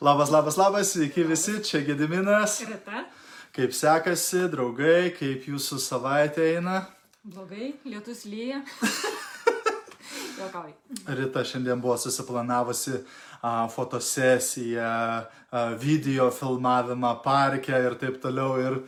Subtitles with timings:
[0.00, 2.62] Labas, labas, labas, sveiki visi, čia Gediminas.
[2.64, 3.02] Rita.
[3.52, 6.86] Kaip sekasi, draugai, kaip jūsų savaitė eina?
[7.20, 8.62] Blogai, lietus lyja.
[11.20, 12.96] Rita šiandien buvo susiplanavusi
[13.44, 18.80] a, fotosesiją, a, video filmavimą parke ir taip toliau ir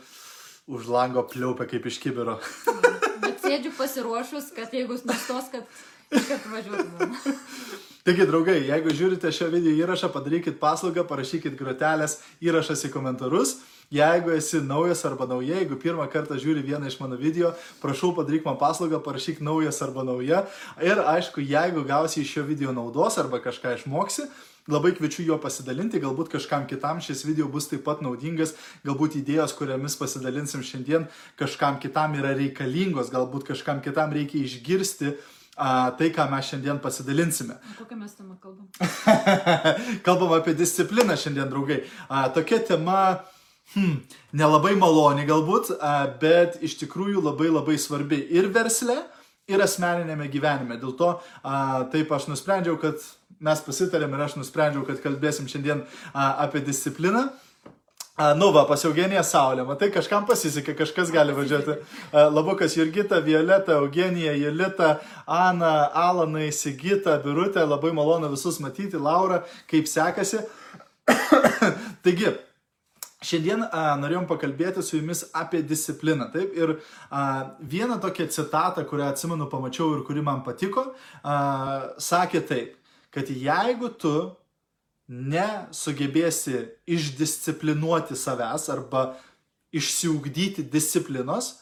[0.65, 2.39] už lango pliaupia kaip iš kibiro.
[3.21, 5.69] Bet sėdžiu pasiruošus, kad jeigu nustos, kad,
[6.09, 7.19] kad važiuotumėm.
[8.03, 13.53] Taigi, draugai, jeigu žiūrite šio video įrašą, padarykit paslaugą, parašykit grotelės įrašas į komentarus.
[13.95, 18.43] Jeigu esi naujas arba nauja, jeigu pirmą kartą žiūri vieną iš mano video, prašau padaryk
[18.43, 20.41] man paslaugą, parašyk naujas arba nauja.
[20.83, 24.27] Ir aišku, jeigu gausi iš šio video naudos arba kažką išmoksi,
[24.71, 28.53] Labai kviečiu juo pasidalinti, galbūt kažkam kitam šis video bus taip pat naudingas,
[28.87, 35.17] galbūt idėjos, kuriamis pasidalinsim šiandien, kažkam kitam yra reikalingos, galbūt kažkam kitam reikia išgirsti
[35.55, 37.57] a, tai, ką mes šiandien pasidalinsime.
[37.77, 38.67] Kokią mes temą kalbam?
[40.07, 41.83] Kalbam apie discipliną šiandien, draugai.
[42.09, 42.99] A, tokia tema,
[43.75, 43.99] hmm,
[44.39, 48.97] nelabai maloni galbūt, a, bet iš tikrųjų labai labai svarbi ir versle,
[49.51, 50.79] ir asmeninėme gyvenime.
[50.81, 53.01] Dėl to a, taip aš nusprendžiau, kad
[53.43, 57.27] mes pasitarėm ir aš nusprendžiau, kad kalbėsim šiandien a, apie discipliną.
[58.15, 61.79] A, nu va, pas Eugeniją Saulė, matai, kažkam pasisekė, kažkas gali važiuoti.
[62.13, 69.41] A, Labukas Jurgita, Violeta, Eugenija, Jelita, Ana, Alanai, Sigita, Birutė, labai malonu visus matyti, Laura,
[69.71, 70.43] kaip sekasi.
[72.05, 72.35] Taigi,
[73.23, 76.27] Šiandien a, norėjom pakalbėti su jumis apie discipliną.
[76.35, 76.75] Taip, ir
[77.09, 77.23] a,
[77.65, 80.91] vieną tokią citatą, kurią atsimenu, pamačiau ir kuri man patiko,
[81.23, 81.35] a,
[81.97, 82.77] sakė taip,
[83.15, 84.13] kad jeigu tu
[85.09, 89.13] nesugebėsi išdisciplinuoti savęs arba
[89.73, 91.59] išsiugdyti disciplinos,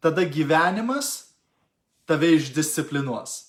[0.00, 1.34] tada gyvenimas
[2.06, 3.48] tave išdisciplinuos.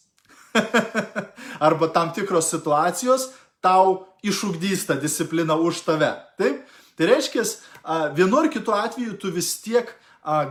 [1.60, 3.30] arba tam tikros situacijos
[3.62, 6.12] tau išugdys tą discipliną už tave.
[6.40, 6.66] Taip?
[6.98, 7.44] Tai reiškia,
[8.16, 9.88] vienu ar kitu atveju tu vis tiek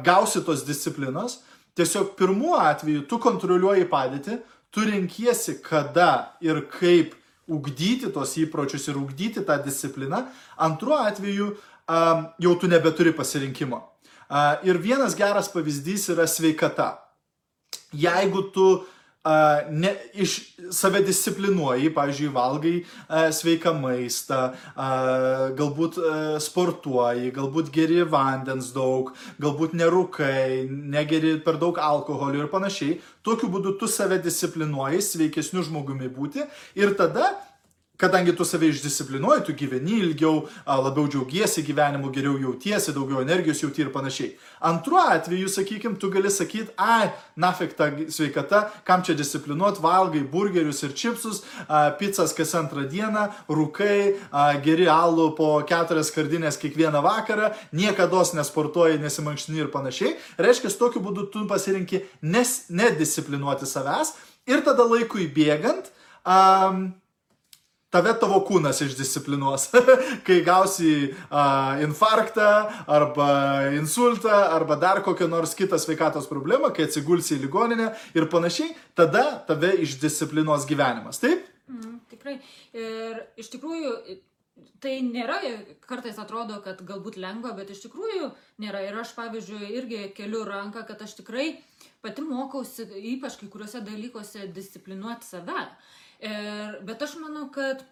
[0.05, 1.41] gausi tos disciplinos,
[1.77, 4.38] tiesiog pirmuo atveju tu kontroliuoji padėtį,
[4.72, 7.18] tu renkiesi kada ir kaip
[7.48, 10.25] ugdyti tos įpročius ir ugdyti tą discipliną,
[10.56, 11.54] antruo atveju
[12.44, 13.81] jau tu nebeturi pasirinkimo.
[14.69, 16.98] Ir vienas geras pavyzdys yra sveikata.
[17.97, 18.97] Jeigu tu a,
[19.71, 20.34] ne, iš
[20.71, 22.75] save disciplinuoji, pavyzdžiui, valgai
[23.09, 24.41] a, sveiką maistą,
[24.75, 24.89] a,
[25.59, 26.12] galbūt a,
[26.43, 29.12] sportuoji, galbūt geri vandens daug,
[29.43, 36.09] galbūt nerūkai, negeri per daug alkoholio ir panašiai, tokiu būdu tu save disciplinuoji, sveikesniu žmogumi
[36.09, 36.47] būti
[36.79, 37.35] ir tada
[37.98, 43.82] Kadangi tu save išdisciplinuoji, tu gyveni ilgiau, labiau džiaugiesi gyvenimu, geriau jautiesi, daugiau energijos jauti
[43.82, 44.36] ir panašiai.
[44.70, 50.84] Antruo atveju, sakykim, tu gali sakyti, ai, nafik ta sveikata, kam čia disciplinuot, valgai burgerius
[50.87, 51.41] ir čipsus,
[51.98, 53.98] pizzas kas antrą dieną, rūkai,
[54.62, 60.14] geri alų po keturias kardinės kiekvieną vakarą, niekada nesportuoji, nesimankštini ir panašiai.
[60.38, 64.14] Reiškia, tokiu būdu tu pasirinki nes, nedisciplinuoti savęs
[64.47, 65.91] ir tada laikui bėgant,
[66.22, 66.92] um,
[67.94, 69.69] tave tavo kūnas išdisciplinuos.
[70.26, 72.49] Kai gausi uh, infarktą
[72.87, 73.31] arba
[73.78, 79.25] insultą arba dar kokią nors kitą sveikatos problemą, kai atsigulsi į ligoninę ir panašiai, tada
[79.49, 81.21] tave išdisciplinuos gyvenimas.
[81.22, 81.47] Taip?
[81.69, 82.38] Mm, tikrai.
[82.76, 83.94] Ir iš tikrųjų,
[84.82, 85.38] tai nėra,
[85.88, 88.31] kartais atrodo, kad galbūt lengva, bet iš tikrųjų
[88.62, 88.82] nėra.
[88.87, 91.50] Ir aš, pavyzdžiui, irgi keliu ranką, kad aš tikrai
[92.05, 95.65] pati mokausi, ypač kai kuriuose dalykuose, disciplinuoti save.
[96.19, 97.84] Ir, bet aš manau, kad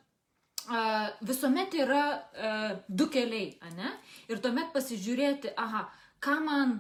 [0.67, 0.81] a,
[1.23, 2.51] visuomet yra a,
[2.89, 3.93] du keliai, ne?
[4.27, 5.85] Ir tuomet pasižiūrėti, aha,
[6.19, 6.77] ką man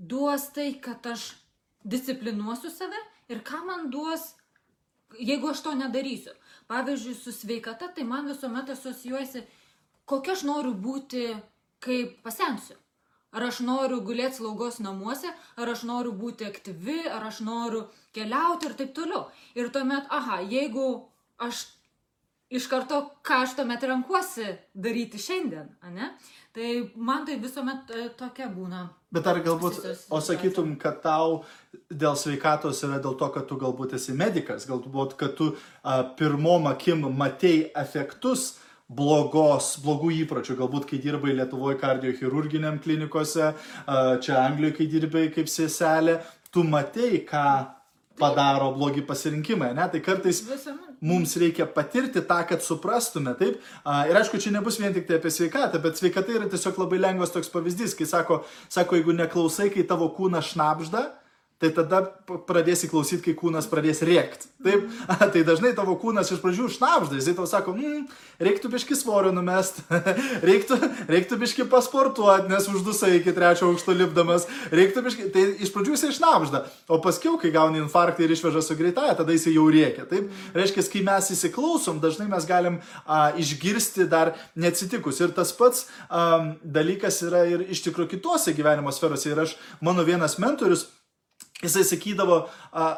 [0.00, 1.34] duos tai, kad aš
[1.84, 4.32] disciplinuosiu save ir ką man duos,
[5.20, 6.32] jeigu aš to nedarysiu.
[6.70, 9.44] Pavyzdžiui, su sveikata, tai man visuomet asocijuojasi,
[10.08, 11.26] kokia aš noriu būti,
[11.82, 12.79] kai pasensiu.
[13.30, 17.84] Ar aš noriu gulėti slaugos namuose, ar aš noriu būti aktyvi, ar aš noriu
[18.16, 19.28] keliauti ir taip toliau.
[19.54, 20.86] Ir tuomet, aha, jeigu
[21.38, 21.68] aš
[22.50, 26.10] iš karto, ką aš tuomet renkuosi daryti šiandien, ne?
[26.50, 28.88] Tai man tai visuomet e, tokia būna.
[29.14, 29.78] Bet ar galbūt,
[30.10, 31.44] o sakytum, kad tau
[31.86, 36.66] dėl sveikatos yra dėl to, kad tu galbūt esi medicas, galbūt, kad tu a, pirmom
[36.70, 38.56] akim matei efektus
[38.90, 43.52] blogos, blogų įpročių, galbūt kai dirbai Lietuvoje kardiochirurginiam klinikose,
[44.24, 46.18] čia Anglijoje, kai dirbai kaip seselė,
[46.50, 47.44] tu matei, ką
[48.20, 49.86] padaro blogi pasirinkimai, ne?
[49.92, 50.42] Tai kartais
[51.00, 53.62] mums reikia patirti tą, kad suprastume, taip.
[54.10, 57.32] Ir aišku, čia nebus vien tik tai apie sveikatą, bet sveikata yra tiesiog labai lengvas
[57.32, 61.06] toks pavyzdys, kai sako, sako jeigu neklausai, kai tavo kūnas šnapžda,
[61.60, 62.00] tai tada
[62.48, 64.48] pradėsi klausyti, kai kūnas pradės rėkti.
[64.64, 64.86] Taip,
[65.34, 68.06] tai dažnai tavo kūnas iš pradžių šnapžda, jisai tau sako, mm,
[68.40, 69.82] reiktų biški svorio numest,
[70.48, 70.78] reiktų,
[71.10, 76.14] reiktų biški pasportuoti, nes uždusai iki trečio aukšto lipdamas, reiktų biški, tai iš pradžių jisai
[76.16, 80.06] šnapžda, o paskui, kai gauni infarktą ir išveža su greitaja, tada jisai jau rėkia.
[80.08, 85.20] Taip, reiškia, kai mes įsiklausom, dažnai mes galim a, išgirsti dar neatsitikus.
[85.20, 89.28] Ir tas pats a, dalykas yra ir iš tikrųjų kitose gyvenimo sferose.
[89.30, 90.88] Ir aš, mano vienas mentorius,
[91.60, 92.42] Jisai sakydavo,
[92.72, 92.90] a,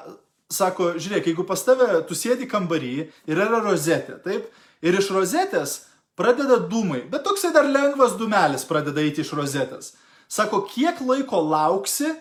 [0.52, 4.50] sako, žiūrėk, jeigu pas tave tu sėdi kambarį ir yra rozetė, taip,
[4.84, 5.78] ir iš rozetės
[6.18, 9.94] pradeda dūmai, bet toksai dar lengvas dūmelis pradeda eiti iš rozetės.
[10.32, 12.12] Sako, kiek laiko lauksi,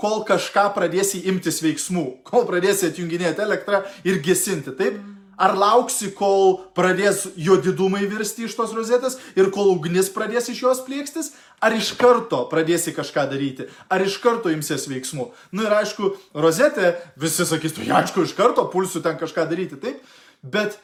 [0.00, 4.96] kol kažką pradėsi imtis veiksmų, kol pradėsi atjunginėti elektrą ir gesinti, taip?
[5.40, 10.82] Ar lauksi, kol pradės juodidumai virsti iš tos rozetės ir kol ugnis pradės iš jos
[10.84, 11.32] plėkstis,
[11.64, 15.30] ar iš karto pradėsi kažką daryti, ar iš karto imsies veiksmų.
[15.52, 19.80] Na nu ir aišku, rozetė, visi sakys, tu aišku, iš karto pulsiu ten kažką daryti,
[19.80, 20.04] taip,
[20.44, 20.76] bet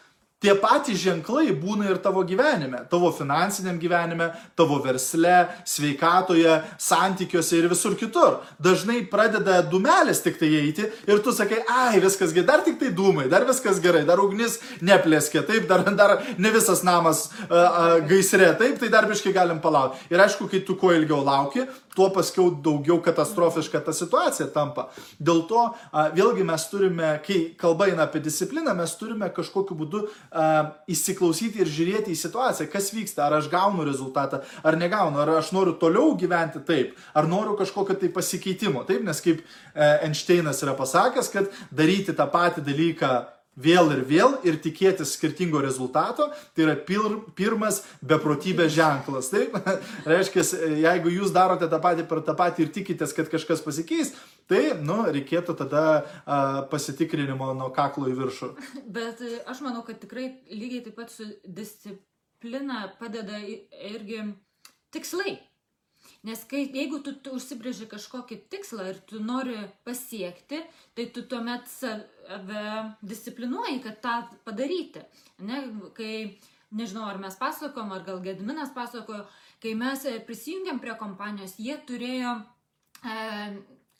[0.44, 4.28] tie patys ženklai būna ir tavo gyvenime, tavo finansiniam gyvenime,
[4.58, 8.42] tavo versle, sveikatoje, santykiuose ir visur kitur.
[8.62, 12.92] Dažnai pradeda dumelis tik tai eiti ir tu sakai, ai, viskas gerai, dar tik tai
[12.96, 17.86] dūmai, dar viskas gerai, dar ugnis neplėskė, taip, dar, dar ne visas namas a, a,
[18.04, 20.04] gaisre, taip, tai dar biškai galim palaukti.
[20.12, 21.64] Ir aišku, kai tu kuo ilgiau lauki,
[21.96, 24.90] tuo paskiau daugiau katastrofiška ta situacija tampa.
[25.16, 30.04] Dėl to a, vėlgi mes turime, kai kalba eina apie discipliną, mes turime kažkokiu būdu
[30.04, 30.35] a,
[30.90, 35.52] įsiklausyti ir žiūrėti į situaciją, kas vyksta, ar aš gaunu rezultatą, ar negaunu, ar aš
[35.56, 38.84] noriu toliau gyventi taip, ar noriu kažkokio tai pasikeitimo.
[38.88, 43.12] Taip, nes kaip e, Einšteinas yra pasakęs, kad daryti tą patį dalyką
[43.56, 49.30] vėl ir vėl ir tikėtis skirtingo rezultato, tai yra pir, pirmas beprotybės ženklas.
[49.32, 49.56] Taip,
[50.12, 50.44] reiškia,
[50.84, 54.12] jeigu jūs darote tą patį per tą patį ir tikitės, kad kažkas pasikeis,
[54.50, 58.52] tai, nu, reikėtų tada a, pasitikrinimo nuo kaklo į viršų.
[58.98, 64.22] Bet e, aš manau, kad tikrai lygiai taip pat su disciplina padeda irgi
[64.94, 65.38] tikslai.
[66.26, 69.54] Nes kai, jeigu tu, tu užsibrėži kažkokį tikslą ir tu nori
[69.86, 70.58] pasiekti,
[70.98, 72.62] tai tu tuomet save
[73.06, 74.14] disciplinuoji, kad tą
[74.48, 75.04] padaryti.
[75.46, 75.60] Ne?
[75.94, 76.12] Kai,
[76.74, 79.22] nežinau, ar mes pasakom, ar gal Gediminas pasakojo,
[79.62, 82.34] kai mes prisijungiam prie kompanijos, jie turėjo
[83.06, 83.16] e,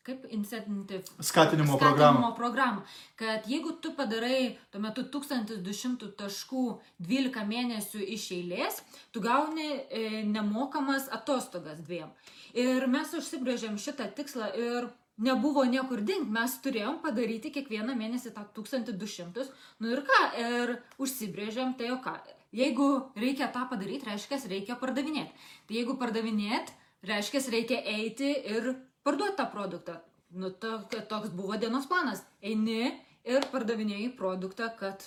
[0.06, 2.32] kaip incentive Skatinimo programą.
[2.36, 2.82] programą.
[3.16, 6.66] Kad jeigu tu padarai tuo metu 1200 taškų
[7.08, 8.82] 12 mėnesių iš eilės,
[9.12, 12.12] tu gauni e, nemokamas atostogas dviem.
[12.54, 18.46] Ir mes užsibrėžėm šitą tikslą ir nebuvo niekur dingti, mes turėjom padaryti kiekvieną mėnesį tą
[18.56, 19.46] 1200.
[19.80, 22.18] Nu ir ką, ir užsibrėžėm, tai o ką.
[22.56, 22.88] Jeigu
[23.18, 25.32] reikia tą padaryti, reiškia, reikia pardavinėti.
[25.68, 26.76] Tai jeigu pardavinėti,
[27.08, 28.74] reiškia, reikia eiti ir
[29.06, 30.00] parduoti tą produktą.
[30.36, 32.24] Nu, to, toks buvo dienos planas.
[32.42, 32.90] Eini
[33.26, 35.06] ir pardavinėjai produktą, kad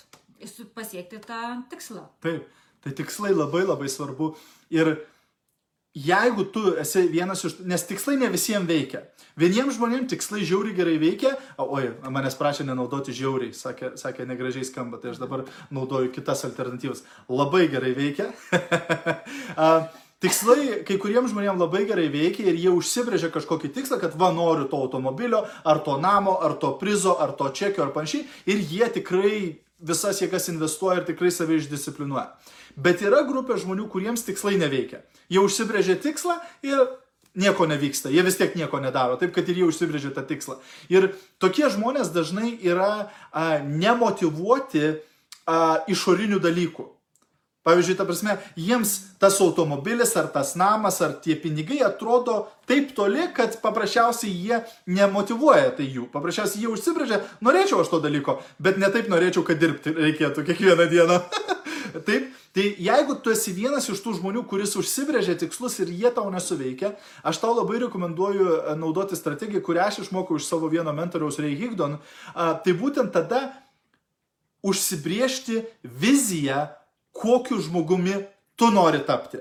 [0.74, 2.06] pasiekti tą tikslą.
[2.24, 2.48] Taip,
[2.80, 4.32] tai tikslai labai labai svarbu.
[4.72, 4.94] Ir
[5.94, 9.04] jeigu tu esi vienas iš, nes tikslai ne visiems veikia.
[9.40, 11.32] Vieniems žmonėms tikslai žiauriai gerai veikia,
[11.62, 17.04] oi, manęs prašė nenaudoti žiauriai, sakė, sakė negražiai skamba, tai aš dabar naudoju kitas alternatyvas.
[17.28, 18.30] Labai gerai veikia.
[20.20, 24.66] Tikslai kai kuriems žmonėms labai gerai veikia ir jie užsibrėžia kažkokį tikslą, kad va noriu
[24.68, 28.26] to automobilio, ar to namo, ar to prizo, ar to čekio, ar panašiai.
[28.52, 29.32] Ir jie tikrai
[29.80, 32.28] visas jėgas investuoja ir tikrai save išdisciplinuoja.
[32.76, 35.00] Bet yra grupė žmonių, kuriems tikslai neveikia.
[35.32, 36.36] Jie užsibrėžia tikslą
[36.68, 36.84] ir
[37.40, 38.12] nieko nevyksta.
[38.12, 39.16] Jie vis tiek nieko nedaro.
[39.16, 40.60] Taip, kad ir jie užsibrėžia tą tikslą.
[40.92, 46.90] Ir tokie žmonės dažnai yra a, nemotivuoti a, išorinių dalykų.
[47.60, 48.90] Pavyzdžiui, ta prasme, jiems
[49.20, 55.74] tas automobilis ar tas namas ar tie pinigai atrodo taip toli, kad paprasčiausiai jie nemotivuoja
[55.76, 56.06] tai jų.
[56.14, 60.88] Paprasčiausiai jie užsibrėžia, norėčiau aš to dalyko, bet ne taip norėčiau, kad dirbti reikėtų kiekvieną
[60.88, 61.20] dieną.
[62.08, 66.30] taip, tai jeigu tu esi vienas iš tų žmonių, kuris užsibrėžia tikslus ir jie tau
[66.32, 71.36] nesuveikia, aš tau labai rekomenduoju e, naudoti strategiją, kurią aš išmokau iš savo vieno mentoriaus
[71.36, 72.00] Ray Higdon.
[72.32, 73.50] Tai būtent tada
[74.64, 76.70] užsibriežti viziją,
[77.12, 78.18] kokiu žmogumi
[78.56, 79.40] tu nori tapti.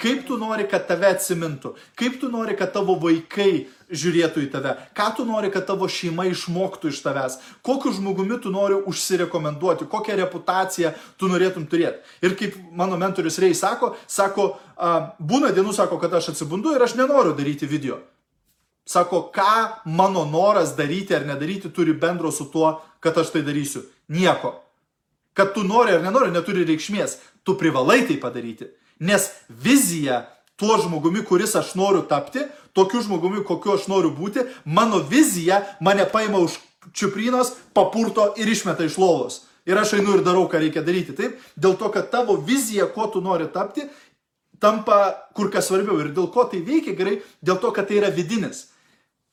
[0.00, 4.72] Kaip tu nori, kad tave atsimintų, kaip tu nori, kad tavo vaikai žiūrėtų į tave,
[4.96, 7.36] ką tu nori, kad tavo šeima išmoktų iš tavęs,
[7.66, 12.00] kokiu žmogumi tu nori užsirekomenduoti, kokią reputaciją tu norėtum turėti.
[12.24, 14.54] Ir kaip mano mentorius Rei sako, sako,
[15.20, 18.00] būna dienų, sako, kad aš atsibundu ir aš nenoriu daryti video.
[18.88, 23.84] Sako, ką mano noras daryti ar nedaryti turi bendro su tuo, kad aš tai darysiu.
[24.08, 24.56] Nieko.
[25.34, 27.18] Kad tu nori ar nenori, neturi reikšmės.
[27.46, 28.70] Tu privalai tai padaryti.
[29.00, 30.24] Nes vizija
[30.60, 32.42] tuo žmogumi, kuris aš noriu tapti,
[32.76, 36.58] tokiu žmogumi, kokiu aš noriu būti, mano vizija mane paima už
[36.92, 39.44] čiuprinos, papurto ir išmeta iš lovos.
[39.68, 41.14] Ir aš einu ir darau, ką reikia daryti.
[41.16, 43.86] Taip, dėl to, kad tavo vizija, ko tu nori tapti,
[44.60, 45.00] tampa
[45.36, 46.00] kur kas svarbiau.
[46.00, 48.69] Ir dėl ko tai veikia gerai, dėl to, kad tai yra vidinis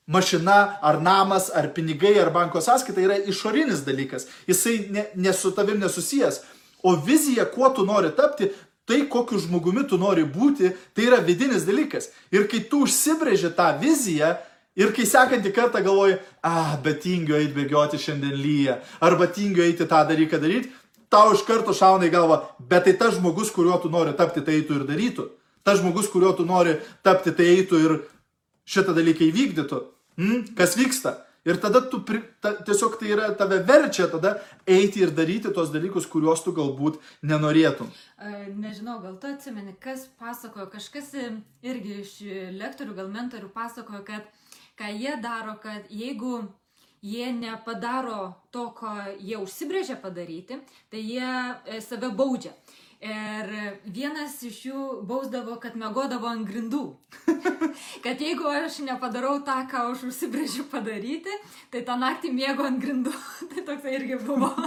[0.07, 4.27] mašina, ar namas, ar pinigai, ar banko sąskaita yra išorinis dalykas.
[4.47, 6.41] Jisai ne, ne su tavim nesusijęs.
[6.83, 8.49] O vizija, kuo tu nori tapti,
[8.87, 12.07] tai kokiu žmogumi tu nori būti, tai yra vidinis dalykas.
[12.31, 14.37] Ir kai tu užsibrėži tą viziją,
[14.79, 19.89] ir kai sekantį kartą galvoji, ah, bet tingiu eiti bėgioti šiandien lyja, arba tingiu eiti
[19.89, 20.71] tą dalyką daryti,
[21.11, 24.61] tau iš karto šauna į galvą, bet tai tas žmogus, kuriuo tu nori tapti, tai
[24.61, 25.27] eitų ir darytų.
[25.67, 27.99] Tas žmogus, kuriuo tu nori tapti, tai eitų ir
[28.67, 29.83] šitą dalyką įvykdytų.
[30.17, 31.15] Mm, kas vyksta?
[31.47, 34.33] Ir tada tu pri, ta, tiesiog tai yra tave verčia tada
[34.67, 37.87] eiti ir daryti tos dalykus, kuriuos tu galbūt nenorėtum.
[38.57, 42.17] Nežinau, gal tu atsimeni, kas pasakojo, kažkas irgi iš
[42.57, 44.27] lektorių, gal mentorių pasakojo, kad
[44.77, 46.41] ką jie daro, kad jeigu
[47.01, 50.59] jie nepadaro to, ko jie užsibrėžė padaryti,
[50.91, 52.51] tai jie e, save baudžia.
[52.97, 53.49] Ir
[53.93, 56.81] vienas iš jų bausdavo, kad mėgodavo ant grindų.
[58.05, 61.35] kad jeigu aš nepadarau tą, ką aš užsibrėžiu padaryti,
[61.69, 63.13] tai tą naktį mėgo ant grindų.
[63.53, 64.49] tai toks irgi buvo.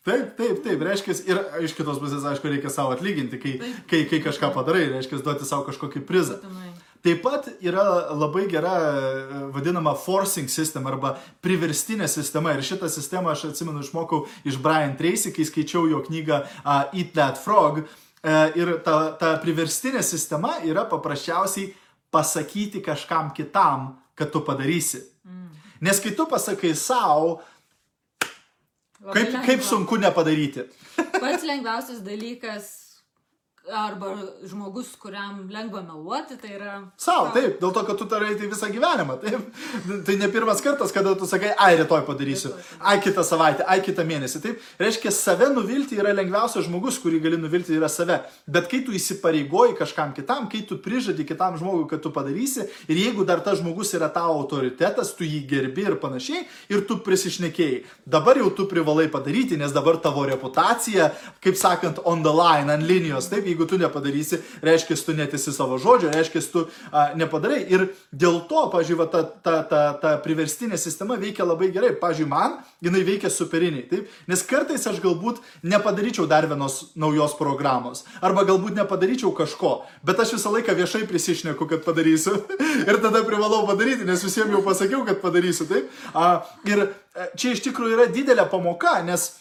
[0.00, 3.82] Taip, taip, taip, reiškia, ir iš kitos pusės, aišku, reikia savo atlyginti, kai, taip.
[3.90, 6.38] kai, kai kažką padarai, reiškia, duoti savo kažkokį prizą.
[6.40, 6.89] Taip
[7.22, 8.74] pat yra labai gera
[9.54, 11.14] vadinama forcing system arba
[11.44, 12.52] priverstinė sistema.
[12.52, 17.14] Ir šitą sistemą aš atsimenu išmokau iš Brian Tracy, kai skaičiau jo knygą uh, Eat
[17.16, 17.84] That Frog.
[18.20, 21.70] Uh, ir ta, ta priverstinė sistema yra paprasčiausiai
[22.12, 25.00] pasakyti kažkam kitam, kad tu padarysi.
[25.24, 25.48] Mm.
[25.80, 27.38] Nes kai tu pasakai savo,
[29.00, 30.66] kaip, kaip sunku nepadaryti.
[31.16, 32.89] Pats lengviausias dalykas
[33.72, 34.12] arba
[34.46, 36.74] žmogus, kuriam lengva meluoti, tai yra...
[37.00, 39.16] Sau, taip, dėl to, kad tu tarai tai visą gyvenimą.
[39.22, 39.46] Taip.
[40.06, 44.04] Tai ne pirmas kartas, kada tu sakai, ai, rytoj padarysiu, ai, kitą savaitę, ai, kitą
[44.08, 44.42] mėnesį.
[44.44, 48.20] Taip, reiškia, save nuvilti yra lengviausias žmogus, kurį gali nuvilti, yra save.
[48.50, 53.02] Bet kai tu įsipareigoji kažkam kitam, kai tu prižadi kitam žmogui, kad tu padarysi, ir
[53.04, 57.82] jeigu dar tas žmogus yra tavo autoritetas, tu jį gerbi ir panašiai, ir tu prisišnekėjai.
[58.10, 61.10] Dabar jau tu privalai padaryti, nes dabar tavo reputacija,
[61.44, 65.52] kaip sakant, on the line, ant linijos, taip, jeigu jeigu tu nepadarysi, reiškia, tu netesi
[65.52, 67.64] savo žodžio, reiškia, tu a, nepadarai.
[67.68, 71.92] Ir dėl to, pažiūrėjau, ta, ta, ta, ta priverstinė sistema veikia labai gerai.
[72.00, 73.86] Pavyzdžiui, man jinai veikia superiniai.
[73.90, 74.08] Taip?
[74.28, 78.04] Nes kartais aš galbūt nepadaryčiau dar vienos naujos programos.
[78.22, 79.84] Arba galbūt nepadaryčiau kažko.
[80.06, 82.40] Bet aš visą laiką viešai prisišneku, kad padarysiu.
[82.88, 85.68] ir tada privalau padaryti, nes visiems jau pasakiau, kad padarysiu.
[85.70, 85.92] Taip?
[86.14, 89.34] A, ir e, čia iš tikrųjų yra didelė pamoka, nes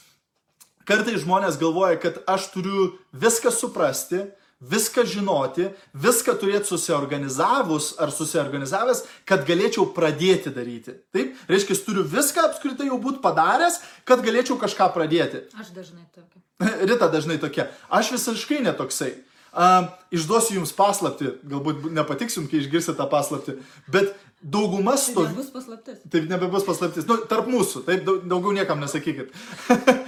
[0.89, 4.24] Kartai žmonės galvoja, kad aš turiu viską suprasti,
[4.60, 10.98] viską žinoti, viską turėti susiorganizavus ar susiorganizavęs, kad galėčiau pradėti daryti.
[11.13, 11.38] Taip?
[11.51, 15.46] Reiškia, turiu viską apskritai jau būti padaręs, kad galėčiau kažką pradėti.
[15.62, 16.41] Aš dažnai tokia.
[16.89, 17.69] Rita dažnai tokia.
[17.93, 19.13] Aš visiškai netoksai.
[19.50, 23.55] Uh, išduosiu jums paslapti, galbūt nepatiks jums, kai išgirsite tą paslapti,
[23.89, 25.25] bet dauguma stovi.
[25.25, 26.03] Tai nebebus paslaptis.
[26.05, 27.08] Taip, nebebus paslaptis.
[27.10, 29.34] Nu, tarp mūsų, taip, daugiau niekam nesakykit.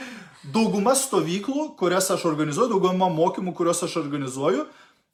[0.54, 4.66] dauguma stovyklų, kurias aš organizuoju, dauguma mokymų, kuriuos aš organizuoju,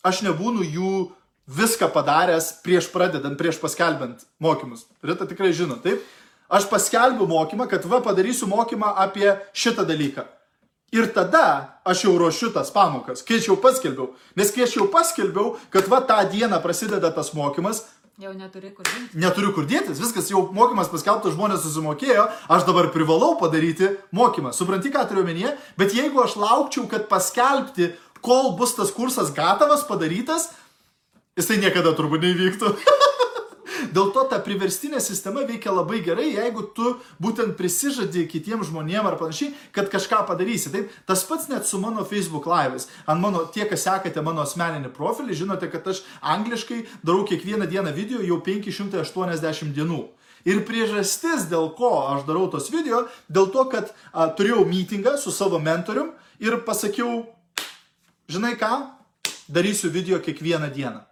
[0.06, 0.94] aš nebūnu jų
[1.48, 4.86] viską padaręs prieš pradedant, prieš paskelbent mokymus.
[5.04, 6.04] Rita tikrai žino, taip?
[6.48, 10.24] Aš paskelbiu mokymą, kad va padarysiu mokymą apie šitą dalyką.
[10.96, 14.14] Ir tada aš jau ruošiu tas pamokas, kai aš jau paskelbiau.
[14.40, 17.84] Nes kai aš jau paskelbiau, kad va tą dieną prasideda tas mokymas,
[18.18, 19.14] Jau neturi kur dėtis.
[19.22, 24.50] Neturiu kur dėtis, viskas jau mokymas paskelbtas, žmonės susimokėjo, aš dabar privalau padaryti mokymą.
[24.58, 25.52] Supranti, ką turiu omenyje?
[25.78, 27.92] Bet jeigu aš laukčiau, kad paskelbti,
[28.26, 30.50] kol bus tas kursas gatavas, padarytas,
[31.38, 32.74] jisai niekada turbūt neįvyktų.
[33.94, 39.18] Dėl to ta priverstinė sistema veikia labai gerai, jeigu tu būtent prisižadi kitiems žmonėms ar
[39.20, 40.72] panašiai, kad kažką padarysi.
[40.74, 42.88] Taip, tas pats net su mano Facebook live'ais.
[43.08, 47.96] Ant mano, tie, kas sekate mano asmeninį profilį, žinote, kad aš angliškai darau kiekvieną dieną
[47.96, 50.04] video jau 580 dienų.
[50.48, 55.34] Ir priežastis, dėl ko aš darau tos video, dėl to, kad a, turėjau meetingą su
[55.34, 57.26] savo mentorium ir pasakiau,
[58.32, 58.72] žinai ką,
[59.52, 61.07] darysiu video kiekvieną dieną.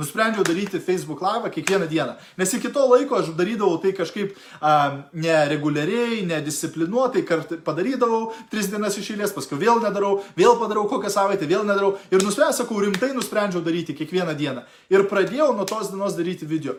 [0.00, 2.16] Nusprendžiau daryti Facebook live kiekvieną dieną.
[2.40, 4.74] Nes iki to laiko aš darydavau tai kažkaip a,
[5.12, 11.48] nereguliariai, nedisciplinuotai, kart padarydavau tris dienas iš eilės, paskui vėl nedarau, vėl padarau kokią savaitę,
[11.50, 11.96] vėl nedarau.
[12.08, 14.64] Ir nusprendžiau, sakau, rimtai nusprendžiau daryti kiekvieną dieną.
[14.90, 16.78] Ir pradėjau nuo tos dienos daryti video.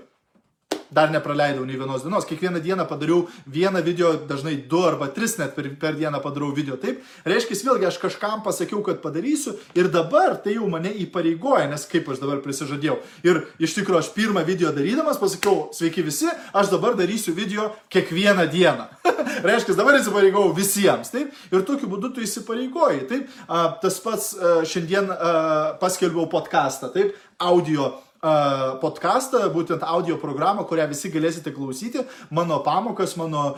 [0.91, 2.25] Dar nepraleidau nei vienos dienos.
[2.27, 6.75] Kiekvieną dieną padariau vieną video, dažnai du arba tris net per, per dieną padarau video.
[6.77, 11.87] Taip, reiškia, vėlgi aš kažkam pasakiau, kad padarysiu ir dabar tai jau mane įpareigoja, nes
[11.87, 12.99] kaip aš dabar prisižadėjau.
[13.23, 18.49] Ir iš tikrųjų aš pirmą video darydamas pasakiau, sveiki visi, aš dabar darysiu video kiekvieną
[18.51, 18.89] dieną.
[19.47, 21.11] reiškia, dabar įsipareigojau visiems.
[21.13, 23.05] Taip, ir tokiu būdu tu įsipareigoji.
[23.09, 25.33] Taip, a, tas pats a, šiandien a,
[25.81, 33.55] paskelbiau podcastą, taip, audio podcastą, būtent audio programą, kurią visi galėsite klausyti, mano pamokas, mano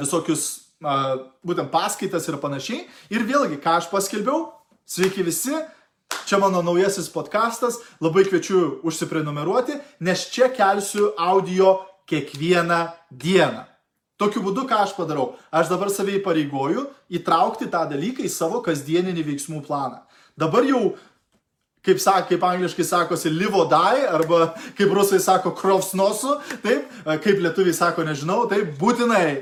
[0.00, 0.46] visokius
[0.80, 2.86] būtent paskaitas ir panašiai.
[3.12, 4.50] Ir vėlgi, ką aš paskelbiau,
[4.88, 5.54] sveiki visi,
[6.28, 13.64] čia mano naujasis podcastas, labai kviečiu užsiprenumeruoti, nes čia kelsiu audio kiekvieną dieną.
[14.16, 19.26] Tokiu būdu, ką aš padarau, aš dabar savai pareigoju įtraukti tą dalyką į savo kasdieninį
[19.26, 20.00] veiksmų planą.
[20.40, 20.94] Dabar jau
[21.86, 26.90] kaip, sak, kaip angliškai sakosi, livo dai, arba kaip rusai sako, krovs nosų, taip,
[27.24, 29.40] kaip lietuviai sako, nežinau, taip, būtinai.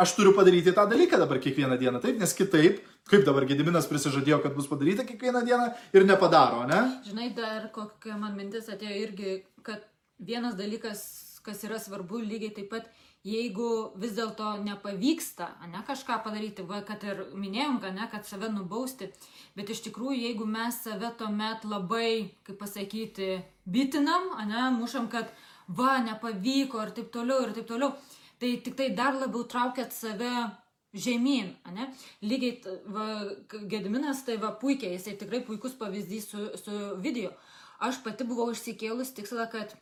[0.00, 4.42] Aš turiu padaryti tą dalyką dabar kiekvieną dieną, taip, nes kitaip, kaip dabar Gediminas prisižadėjo,
[4.44, 6.82] kad bus padaryta kiekvieną dieną ir nepadaro, ne?
[7.08, 9.82] Žinai, dar kokia man mintis atėjo irgi, kad
[10.20, 11.02] vienas dalykas,
[11.46, 12.90] kas yra svarbu, lygiai taip pat
[13.26, 18.48] jeigu vis dėlto nepavyksta, ne kažką padaryti, va, kad ir minėjom, kad ne, kad save
[18.52, 19.10] nubausti,
[19.56, 25.28] bet iš tikrųjų, jeigu mes save tuomet labai, kaip pasakyti, bitinam, ne, mušam, kad
[25.68, 27.92] va, nepavyko ir taip toliau, ir taip toliau,
[28.40, 30.32] tai tik tai dar labiau traukiat save
[30.96, 31.90] žemyn, ne?
[32.24, 33.06] Lygiai, va,
[33.68, 37.30] Gediminas, tai va puikiai, jisai tikrai puikus pavyzdys su, su video.
[37.80, 39.76] Aš pati buvau išsikėlus tikslą, kad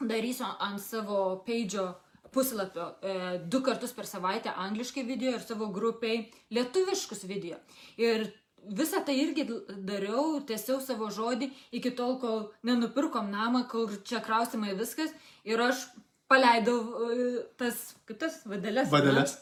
[0.00, 1.90] darysiu ant savo peidžio
[2.36, 3.14] puslapio e,
[3.52, 7.58] du kartus per savaitę angliškai video ir savo grupiai lietuviškus video.
[8.00, 8.28] Ir
[8.76, 9.46] visą tai irgi
[9.88, 15.14] dariau, tiesiau savo žodį iki tol, kol nenupirkom namą, kol čia krausimai viskas
[15.46, 15.86] ir aš
[16.30, 17.28] paleidau e,
[17.60, 18.90] tas, kaip tas, vadelės.
[18.92, 19.38] Vadelės.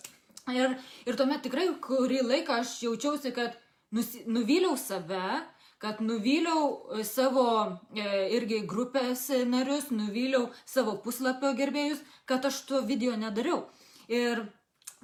[0.53, 0.75] Ir,
[1.09, 3.57] ir tuomet tikrai kurį laiką aš jaučiausi, kad
[3.97, 5.41] nusi, nuvyliau save,
[5.85, 7.47] kad nuvyliau savo
[7.93, 13.67] e, irgi grupės narius, nuvyliau savo puslapio gerbėjus, kad aš to video nedariau.
[14.09, 14.47] Ir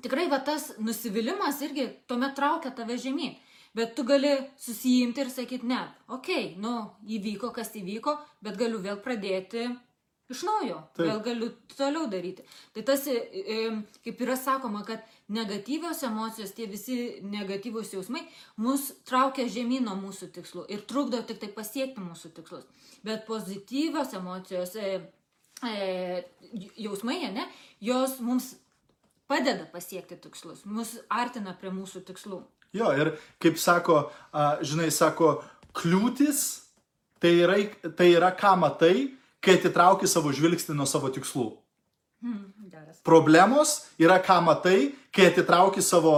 [0.01, 3.37] tikrai va tas nusivylimas irgi tuomet traukia tave žemyn.
[3.77, 6.73] Bet tu gali susijimti ir sakyti, ne, okei, okay, nu,
[7.19, 9.69] įvyko, kas įvyko, bet galiu vėl pradėti
[10.31, 11.05] iš naujo, Taip.
[11.05, 12.47] vėl galiu toliau daryti.
[12.73, 13.61] Tai tas, e, e,
[14.07, 16.97] kaip yra sakoma, kad negatyvios emocijos, tie visi
[17.31, 18.25] negatyvūs jausmai
[18.61, 22.67] mus traukia žemyn nuo mūsų tikslų ir trukdo tik tai pasiekti mūsų tikslus.
[23.07, 24.99] Bet pozityvios emocijos, e,
[25.65, 26.25] e,
[26.83, 27.47] jausmai, ne,
[27.81, 28.53] jos mums
[29.31, 32.43] padeda pasiekti tikslus, mus artina prie mūsų tikslų.
[32.75, 34.03] Jo, ir kaip sako,
[34.35, 35.39] a, žinai, sako,
[35.75, 36.43] kliūtis
[37.23, 37.59] tai yra,
[37.97, 38.95] tai yra ką matai,
[39.43, 41.53] kai atitrauki savo žvilgsnį nuo savo tikslų.
[42.25, 42.50] Hmm.
[43.07, 46.17] Problemos yra ką matai, kai atitrauki savo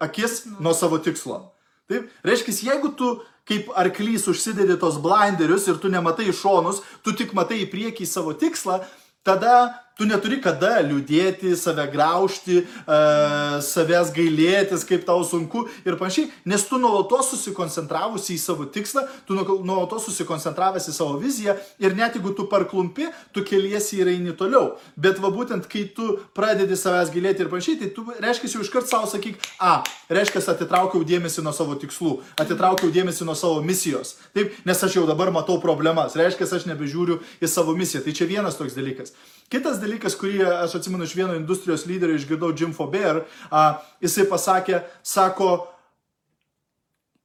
[0.00, 0.56] akis nu.
[0.60, 1.52] nuo savo tikslo.
[1.88, 3.14] Taip, reiškia, jeigu tu
[3.46, 8.34] kaip arklys užsidedi tos blinderius ir tu nematai šonus, tu tik matai į priekį savo
[8.34, 8.80] tikslą,
[9.26, 16.28] tada tu neturi kada liūdėti, save graužti, uh, savęs gailėtis, kaip tau sunku ir panašiai,
[16.48, 21.96] nes tu nuolatos susikoncentravusi į savo tikslą, tu nu, nuolatos susikoncentravęs į savo viziją ir
[21.96, 24.74] net jeigu tu parklumpi, tu keliesi ir eini toliau.
[25.00, 28.92] Bet va būtent, kai tu pradedi savęs gailėti ir panašiai, tai tu reiškia jau iškart
[28.92, 29.80] savo sakyk, a,
[30.12, 34.18] reiškia, atitraukiau dėmesį nuo savo tikslų, atitraukiau dėmesį nuo savo misijos.
[34.36, 38.04] Taip, nes aš jau dabar matau problemas, reiškia, aš nebežiūriu į savo misiją.
[38.04, 39.16] Tai čia vienas toks dalykas.
[39.52, 44.80] Kitas dalykas, kurį aš atsimenu iš vieno industrijos lyderio, išgirdau Jim Fober, a, jisai pasakė,
[45.06, 45.50] sako,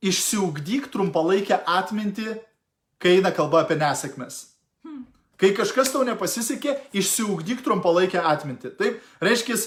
[0.05, 2.35] išsiugdyk trumpalaikę atmintį,
[3.01, 4.41] kai eina kalba apie nesėkmes.
[4.85, 5.03] Hmm.
[5.41, 8.75] Kai kažkas tau nepasisekė, išsiugdyk trumpalaikę atmintį.
[8.77, 9.57] Taip, reiškia,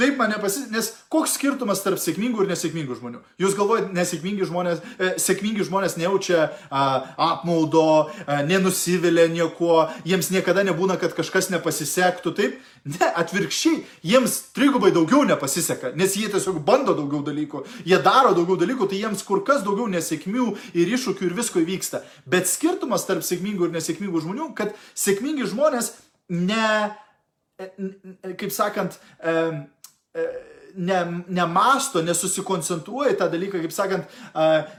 [0.00, 3.18] Taip man nepasisekė, nes koks skirtumas tarp sėkmingų ir nesėkmingų žmonių?
[3.42, 6.84] Jūs galvojate, nesėkmingi žmonės, e, sėkmingi žmonės nejaučia a,
[7.26, 12.54] apmaudo, a, nenusivilia niekuo, jiems niekada nebūna, kad kažkas nepasisektų, taip?
[12.88, 18.56] Ne, atvirkščiai, jiems trigubai daugiau nepasiseka, nes jie tiesiog bando daugiau dalykų, jie daro daugiau
[18.62, 20.46] dalykų, tai jiems kur kas daugiau nesėkmių
[20.80, 22.00] ir iššūkių ir visko įvyksta.
[22.24, 25.92] Bet skirtumas tarp sėkmingų ir nesėkmingų žmonių, kad sėkmingi žmonės
[26.32, 26.70] ne,
[27.60, 27.68] e,
[28.40, 29.36] kaip sakant, e,
[30.74, 34.16] ne, nemasto, nesusikoncentruoja į tą dalyką, kaip sakant,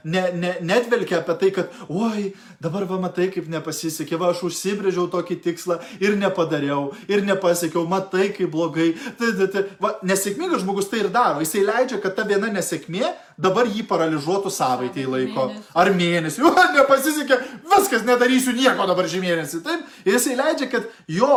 [0.04, 2.30] ne, ne, netvelkia apie tai, kad, oi,
[2.62, 8.30] dabar va matai, kaip nepasisekė, va aš užsibrėžiau tokį tikslą ir nepadariau, ir nepasiekiau, matai,
[8.36, 8.92] kaip blogai.
[9.20, 13.12] Tai, tai, tai, va, nesėkmingas žmogus tai ir daro, jisai leidžia, kad ta viena nesėkmė
[13.42, 15.50] dabar jį paralyžuotų savaitį laiko.
[15.74, 16.44] Ar mėnesį.
[16.52, 17.36] O, nepasisekė,
[17.70, 19.62] viskas, nedarysiu nieko dabar šį mėnesį.
[19.64, 21.36] Taip, ir jisai leidžia, kad jo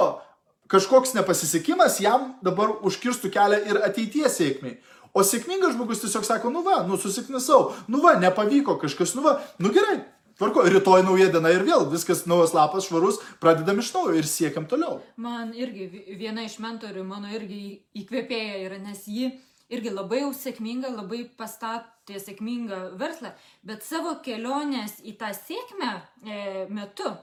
[0.71, 4.77] kažkoks nepasisekimas jam dabar užkirstų kelią ir ateities sėkmiai.
[5.15, 9.37] O sėkmingas žmogus tiesiog sako, nu va, nu susiknisau, nu va, nepavyko kažkas, nu va,
[9.63, 10.01] nu gerai,
[10.35, 14.65] tvarko, rytoj nauja diena ir vėl viskas naujas lapas švarus, pradedam iš naujo ir siekiam
[14.67, 14.97] toliau.
[15.15, 17.61] Man irgi vi- viena iš mentorių, mano irgi
[17.95, 19.31] įkvėpėja yra, nes ji
[19.71, 23.31] irgi labai jau sėkminga, labai pastatė sėkmingą verslą,
[23.63, 25.93] bet savo kelionės į tą sėkmę
[26.27, 27.15] e, metu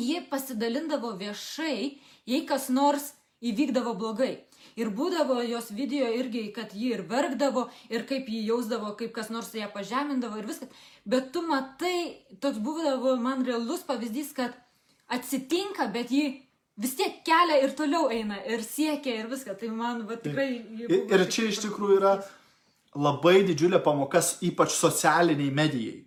[0.00, 3.12] ji pasidalindavo viešai, jei kas nors
[3.44, 4.34] įvykdavo blogai.
[4.80, 9.28] Ir būdavo jos video irgi, kad ji ir verkdavo, ir kaip ji jausdavo, kaip kas
[9.30, 10.70] nors ją pažemindavo ir viskas.
[11.06, 14.56] Bet tu matai, toks būdavo man realus pavyzdys, kad
[15.12, 16.24] atsitinka, bet ji
[16.80, 19.54] vis tiek kelia ir toliau eina, ir siekia, ir viską.
[19.60, 20.48] Tai man va, tikrai...
[20.86, 22.16] Ir, ir čia iš tikrųjų yra
[22.94, 26.00] labai didžiulė pamokas, ypač socialiniai medijai.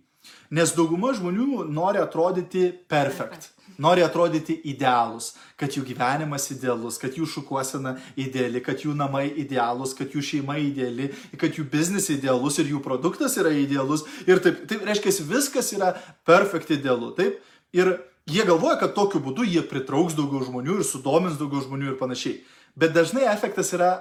[0.52, 3.52] Nes dauguma žmonių nori atrodyti perfekt.
[3.78, 9.92] Nori atrodyti idealus, kad jų gyvenimas idealus, kad jų šukuosena ideali, kad jų namai idealus,
[9.94, 14.02] kad jų šeima ideali, kad jų biznis idealus ir jų produktas yra idealus.
[14.26, 15.92] Ir taip, taip reiškia, viskas yra
[16.26, 17.12] perfekt idealu.
[17.14, 17.38] Taip?
[17.70, 17.94] Ir
[18.26, 22.40] jie galvoja, kad tokiu būdu jie pritrauks daugiau žmonių ir sudomins daugiau žmonių ir panašiai.
[22.78, 23.92] Bet dažnai efektas yra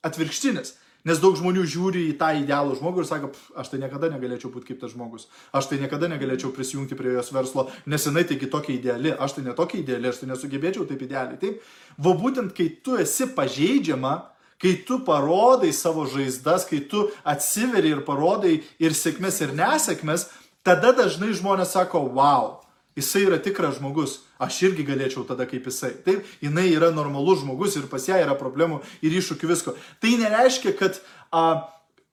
[0.00, 0.78] atvirkštinis.
[1.08, 4.52] Nes daug žmonių žiūri į tą idealų žmogų ir sako, "Pf, aš tai niekada negalėčiau
[4.52, 8.50] būti kaip tas žmogus, aš tai niekada negalėčiau prisijungti prie jos verslo, nes jinai taigi
[8.50, 11.40] tokia ideali, aš tai netokia ideali, aš tai nesugebėčiau taip idealiai.
[11.40, 11.62] Taip,
[11.98, 18.04] va būtent kai tu esi pažeidžiama, kai tu parodai savo žaizdas, kai tu atsiveri ir
[18.04, 20.28] parodai ir sėkmės, ir nesėkmės,
[20.62, 22.60] tada dažnai žmonės sako, wow,
[22.98, 25.92] jisai yra tikras žmogus, aš irgi galėčiau tada kaip jisai.
[26.04, 29.76] Taip, jinai yra normalus žmogus ir pas ją yra problemų ir iššūkių visko.
[30.02, 31.00] Tai nereiškia, kad,
[31.32, 31.44] a,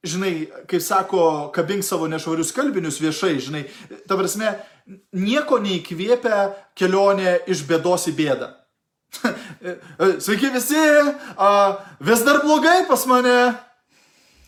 [0.06, 0.32] žinai,
[0.70, 1.22] kaip sako,
[1.54, 3.66] kabink savo nešvarius kalbinius viešai, žinai,
[4.08, 4.54] ta prasme,
[5.12, 8.52] nieko neįkvėpia kelionė iš bėdos į bėdą.
[10.24, 10.84] Sveiki visi,
[11.36, 11.50] a,
[12.04, 13.38] vis dar blogai pas mane.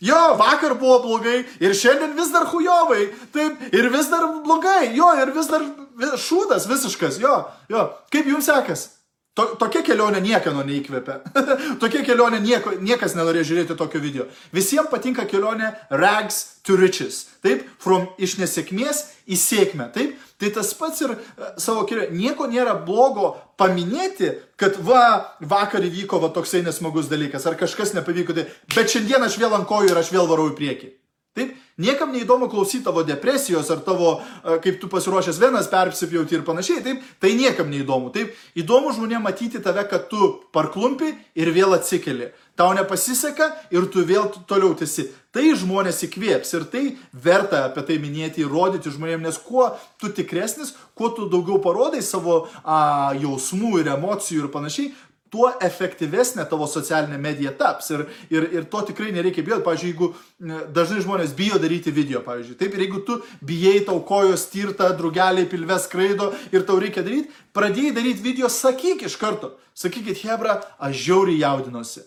[0.01, 3.11] Jo, vakar buvo blogai ir šiandien vis dar hujovai.
[3.33, 4.95] Taip, ir vis dar blogai.
[4.97, 5.61] Jo, ir vis dar
[5.99, 7.21] šūdas visiškas.
[7.21, 7.85] Jo, jo.
[8.13, 8.89] Kaip jums sekas?
[9.31, 11.21] To, tokia kelionė niekieno neįkvėpia.
[11.81, 14.25] tokia kelionė nieko, niekas nenorėjo žiūrėti tokio video.
[14.51, 15.69] Visiems patinka kelionė
[16.01, 17.21] rags to riches.
[17.39, 19.87] Taip, from iš nesėkmės į sėkmę.
[19.95, 21.21] Taip, tai tas pats ir e,
[21.63, 22.11] savo kelionė.
[22.19, 28.35] Nieko nėra blogo paminėti, kad va, vakar įvyko va toksai nesmagus dalykas, ar kažkas nepavyko,
[28.35, 30.91] tai, bet šiandien aš vėl ant kojų ir aš vėl varau į priekį.
[31.39, 36.45] Taip, niekam neįdomu klausyti tavo depresijos ar tavo, e, kaip tu pasiruošęs venas persipjauti ir
[36.47, 38.11] panašiai, taip, tai niekam neįdomu.
[38.15, 42.31] Taip, įdomu žmonėms matyti tave, kad tu parklumpi ir vėl atsikeli.
[42.59, 45.07] Tau nepasiseka ir tu vėl toliau tesi.
[45.31, 46.81] Tai žmonės įkvėps ir tai
[47.13, 49.69] verta apie tai minėti ir rodyti žmonėms, nes kuo
[50.01, 54.91] tu tikresnis, kuo tu daugiau parodai savo a, jausmų ir emocijų ir panašiai,
[55.31, 57.89] tuo efektyvesnė tavo socialinė medija taps.
[57.95, 59.63] Ir, ir, ir to tikrai nereikia bijoti.
[59.65, 62.57] Pavyzdžiui, jeigu dažnai žmonės bijo daryti video, pavyzdžiui.
[62.59, 63.17] Taip, ir jeigu tu
[63.47, 69.07] bijai tau kojos tirta, drugeliai pilve skraido ir tau reikia daryti, pradėjai daryti video, sakyk
[69.07, 69.55] iš karto.
[69.77, 72.03] Sakykit, Hebra, aš žiauriai jaudinosi.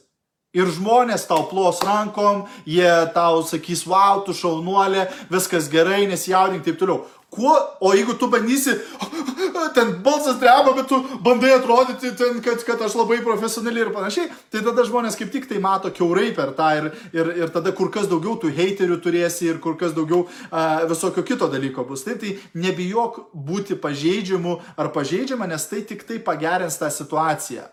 [0.54, 6.78] Ir žmonės tau plos rankom, jie tau sakys, wow, tu šaunuolė, viskas gerai, nesijaudink taip
[6.78, 7.00] toliau.
[7.34, 8.76] Kuo, o jeigu tu bandysi,
[9.74, 14.30] ten balsas dreba, bet tu bandai atrodyti, ten, kad, kad aš labai profesionaliai ir panašiai,
[14.54, 17.90] tai tada žmonės kaip tik tai mato keurai per tą ir, ir, ir tada kur
[17.94, 22.06] kas daugiau tų heiterių turėsi ir kur kas daugiau uh, visokio kito dalyko bus.
[22.06, 27.66] Taip, tai nebijok būti pažeidžiamu ar pažeidžiama, nes tai tik tai pagerins tą situaciją.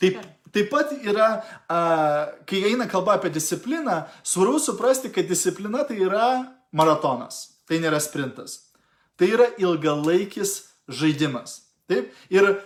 [0.00, 0.18] Taip,
[0.52, 1.28] taip pat yra,
[1.70, 1.80] a,
[2.48, 6.28] kai eina kalba apie discipliną, svarbu suprasti, kad disciplina tai yra
[6.76, 8.60] maratonas, tai nėra sprintas.
[9.16, 11.62] Tai yra ilgalaikis žaidimas.
[11.90, 12.10] Taip?
[12.30, 12.56] Ir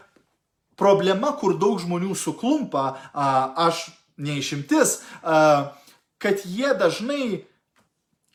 [0.81, 3.89] problema, kur daug žmonių suklumpa, aš
[4.21, 5.01] neišimtis,
[6.21, 7.45] kad jie dažnai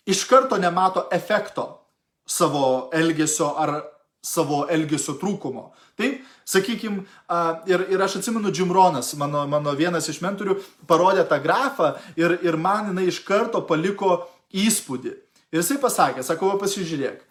[0.06, 1.68] iš karto nemato efekto
[2.26, 3.80] savo elgesio ar
[4.26, 5.68] savo elgesio trūkumo.
[5.96, 7.04] Taip, sakykime,
[7.70, 10.58] ir, ir aš atsimenu, Džimronas, mano, mano vienas iš mentorių,
[10.90, 15.14] parodė tą grafą ir, ir man jinai iš karto paliko įspūdį.
[15.56, 17.22] Ir jisai pasakė, sako, va pasižiūrėk,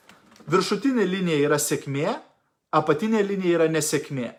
[0.48, 2.14] viršutinė linija yra sėkmė,
[2.72, 4.30] apatinė linija yra nesėkmė.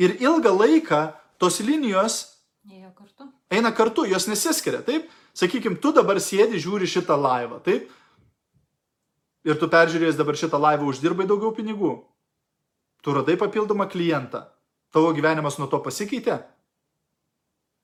[0.00, 1.00] Ir ilgą laiką
[1.40, 2.16] tos linijos
[2.68, 3.28] Ėjo kartu.
[3.52, 5.10] eina kartu, jos nesiskiria, taip?
[5.36, 7.90] Sakykime, tu dabar sėdi, žiūri šitą laivą, taip?
[9.46, 11.92] Ir tu peržiūrėjęs dabar šitą laivą uždirbai daugiau pinigų.
[13.04, 14.46] Tu radai papildomą klientą.
[14.90, 16.40] Tavo gyvenimas nuo to pasikeitė?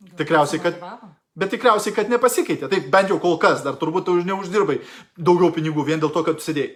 [0.03, 1.13] Gal Tikriausiai, kad- sumotyvavo?
[1.39, 2.69] Bet tikriausiai, kad nepasikeitė.
[2.69, 4.83] Taip, bent jau kol kas, dar turbūt tu už neuždirbai
[5.17, 6.75] daugiau pinigų vien dėl to, kad tu sėdėjai.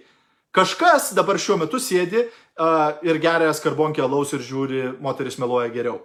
[0.57, 5.99] Kažkas dabar šiuo metu sėdi uh, ir geria skarbonkę alaus ir žiūri, moteris meluoja geriau.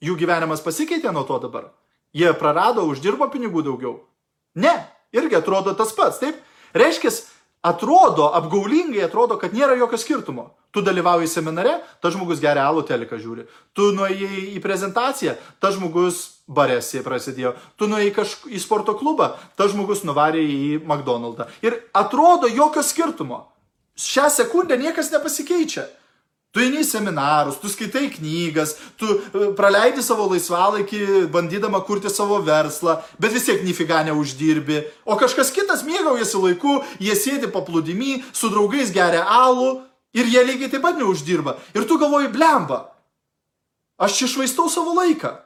[0.00, 1.68] Jų gyvenimas pasikeitė nuo to dabar.
[2.16, 3.98] Jie prarado, uždirbo pinigų daugiau.
[4.56, 4.72] Ne,
[5.12, 6.38] irgi atrodo tas pats, taip?
[6.72, 7.12] Reiškia,
[7.66, 10.48] atrodo, apgaulingai atrodo, kad nėra jokio skirtumo.
[10.70, 13.46] Tu dalyvauji seminare, tas žmogus geria alų teliką žiūri.
[13.74, 17.56] Tu nuėjai į prezentaciją, tas žmogus barėsi prasidėjo.
[17.74, 18.46] Tu nuėjai kažk...
[18.46, 21.48] į sporto klubą, tas žmogus nuvarė į McDonald'ą.
[21.66, 23.48] Ir atrodo jokio skirtumo.
[23.98, 25.88] Šią sekundę niekas nepasikeičia.
[26.50, 32.40] Tu eini į seminarus, tu skaitai knygas, tu e, praleidi savo laisvalaikį, bandydama kurti savo
[32.42, 34.80] verslą, bet vis tiek nifiga neuždirbi.
[35.06, 39.76] O kažkas kitas mėgaujasi laiku, jie sėdi paplūdimy, su draugais geria alų
[40.14, 41.56] ir jie lygiai taip pat neuždirba.
[41.74, 42.82] Ir tu galvoji, blemba,
[44.00, 45.36] aš čia švaistau savo laiką.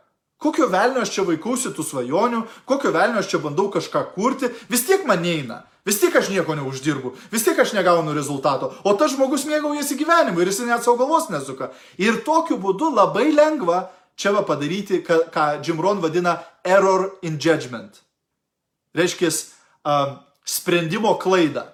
[0.41, 4.85] Kokio velnio aš čia vaikausi tų svajonių, kokio velnio aš čia bandau kažką kurti, vis
[4.85, 5.63] tiek man neina.
[5.85, 10.41] Vis tiek aš nieko neuždirbu, vis tiek aš negaunu rezultato, o tas žmogus mėgaujasi gyvenimu
[10.41, 11.75] ir jis net savo galvos nesuka.
[12.01, 13.83] Ir tokiu būdu labai lengva
[14.17, 18.01] čia va padaryti, ką, ką Jim Ron vadina error in judgment.
[18.97, 19.29] Reiškia,
[19.85, 21.67] um, sprendimo klaidą.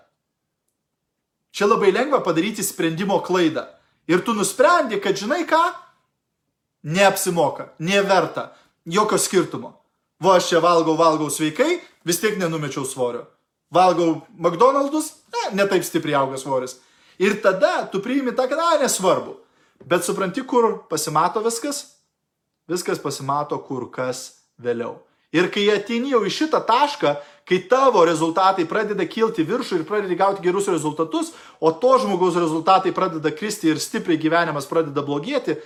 [1.50, 3.66] Čia labai lengva padaryti sprendimo klaidą.
[4.10, 5.60] Ir tu nusprendi, kad žinai ką,
[6.82, 8.50] neapsimoka, neverta,
[8.84, 9.74] jokio skirtumo.
[10.20, 13.24] Va, aš čia valgau, valgau sveikai, vis tiek nenumečiau svorio.
[13.72, 16.78] Valgau McDonald's, ne, netaip stipriai auga svoris.
[17.20, 19.36] Ir tada tu priimi tą, kad, na, nesvarbu.
[19.86, 21.84] Bet supranti, kur pasimato viskas?
[22.68, 24.98] Viskas pasimato kur kas vėliau.
[25.32, 27.14] Ir kai ateini jau į šitą tašką,
[27.46, 32.92] kai tavo rezultatai pradeda kilti viršų ir pradedi gauti gerus rezultatus, o to žmogaus rezultatai
[32.94, 35.56] pradeda kristi ir stipriai gyvenimas pradeda blogėti,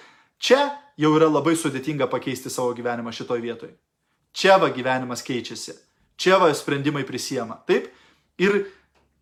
[0.41, 0.69] čia
[1.01, 3.75] jau yra labai sudėtinga pakeisti savo gyvenimą šitoj vietoj.
[4.35, 5.77] Čia va gyvenimas keičiasi.
[6.17, 7.59] Čia va sprendimai prisiema.
[7.69, 7.89] Taip?
[8.39, 8.65] Ir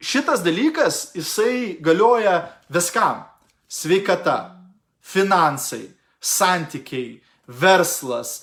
[0.02, 2.40] šitas dalykas, jisai galioja
[2.72, 3.24] viskam.
[3.72, 4.52] Sveikata,
[5.00, 5.86] finansai,
[6.20, 8.42] santykiai, verslas,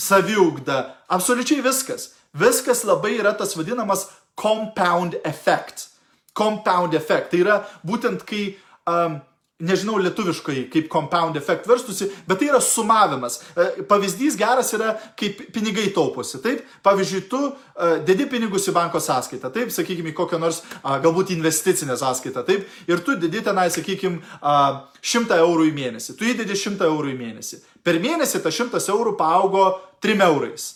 [0.00, 2.10] saviugda, absoliučiai viskas.
[2.32, 4.06] Viskas labai yra tas vadinamas
[4.38, 5.88] compound effect.
[6.34, 7.30] Compound effect.
[7.32, 8.44] Tai yra būtent kai
[8.88, 9.18] um,
[9.60, 13.40] nežinau lietuviškai, kaip compound effect verstusi, bet tai yra sumavimas.
[13.54, 16.40] E, pavyzdys geras yra, kaip pinigai tauposi.
[16.44, 21.34] Taip, pavyzdžiui, tu uh, dedi pinigus į banko sąskaitą, taip, sakykime, į kokią nors galbūt
[21.34, 26.16] investicinę sąskaitą, taip, ir tu dedi tenai, sakykime, uh, 100 eurų į mėnesį.
[26.16, 27.60] Tu įdedi 100 eurų į mėnesį.
[27.84, 29.66] Per mėnesį ta 100 eurų paaugo
[30.04, 30.66] 3 eurais.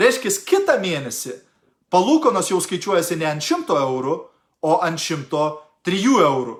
[0.00, 1.36] Reiškia, kitą mėnesį
[1.92, 4.16] palūkonos jau skaičiuojasi ne ant 100 eurų,
[4.62, 6.56] o ant 103 eurų.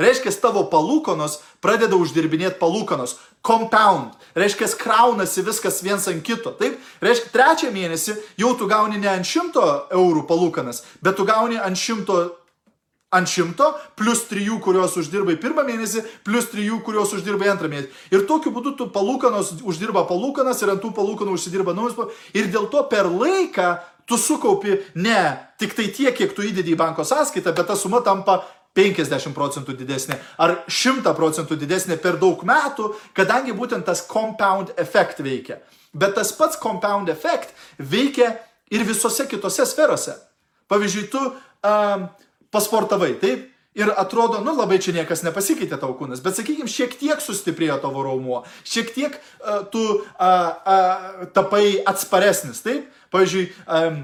[0.00, 3.18] Reiškia, tavo palūkonos pradeda uždirbinėti palūkonos.
[3.44, 4.16] Compound.
[4.36, 6.52] Reiškia, kraunasi viskas viens ant kito.
[6.56, 6.80] Taip?
[7.04, 11.78] Reiškia, trečią mėnesį jau tu gauni ne ant šimto eurų palūkanas, bet tu gauni ant
[11.78, 12.20] šimto
[13.10, 17.90] ant šimto, plus trijų, kuriuos uždirbai pirmą mėnesį, plus trijų, kuriuos uždirbai antrą mėnesį.
[18.14, 21.98] Ir tokiu būdu tu palūkanos uždirba palūkanas ir ant tų palūkanų užsidirba naujas.
[22.38, 23.72] Ir dėl to per laiką
[24.06, 25.24] tu sukaupi ne
[25.58, 28.44] tik tai tiek, kiek tu įdedi į banko sąskaitą, bet ta suma tampa
[28.76, 35.22] 50 procentų didesnė ar 100 procentų didesnė per daug metų, kadangi būtent tas compound effect
[35.24, 35.58] veikia.
[35.92, 38.36] Bet tas pats compound effect veikia
[38.70, 40.14] ir visose kitose sferose.
[40.70, 42.04] Pavyzdžiui, tu um,
[42.54, 43.48] pasportavai, taip?
[43.78, 48.02] Ir atrodo, nu labai čia niekas nepasikeitė tavo kūnas, bet sakykime, šiek tiek sustiprėjo tavo
[48.02, 52.88] raumuo, šiek tiek uh, tu uh, uh, tapai atsparesnis, taip?
[53.14, 54.02] Pavyzdžiui, um,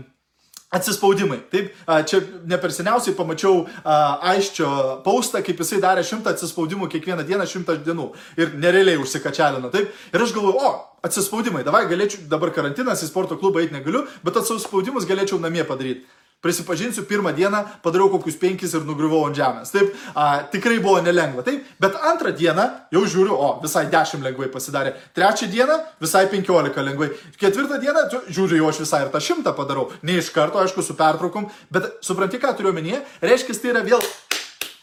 [0.76, 1.38] Atsispaudimai.
[1.52, 1.72] Taip,
[2.10, 4.70] čia ne per seniausiai pamačiau Aiščio
[5.06, 8.10] paustą, kaip jisai darė šimtą atsispaudimų kiekvieną dieną, šimtą dienų.
[8.40, 9.72] Ir nerealiai užsikačialino.
[9.74, 9.90] Taip.
[10.12, 10.74] Ir aš galvoju, o,
[11.06, 16.06] atsispaudimai, davai galėčiau, dabar karantinas, į sporto klubą eiti negaliu, bet atsispaudimus galėčiau namie padaryti.
[16.44, 19.72] Prisipažinsiu, pirmą dieną padariau kokius penkis ir nugriuvau ant žemės.
[19.72, 21.42] Taip, a, tikrai buvo nelengva.
[21.46, 24.92] Taip, bet antrą dieną jau žiūriu, o, visai dešimt lengvai pasidarė.
[25.16, 27.08] Trečią dieną visai penkiolika lengvai.
[27.40, 29.88] Ketvirtą dieną žiūriu, jau aš visai ir tą šimtą padarau.
[30.06, 33.00] Ne iš karto, aišku, su pertraukom, bet supranti, ką turiu omenyje?
[33.24, 34.04] Reiškia, tai yra vėl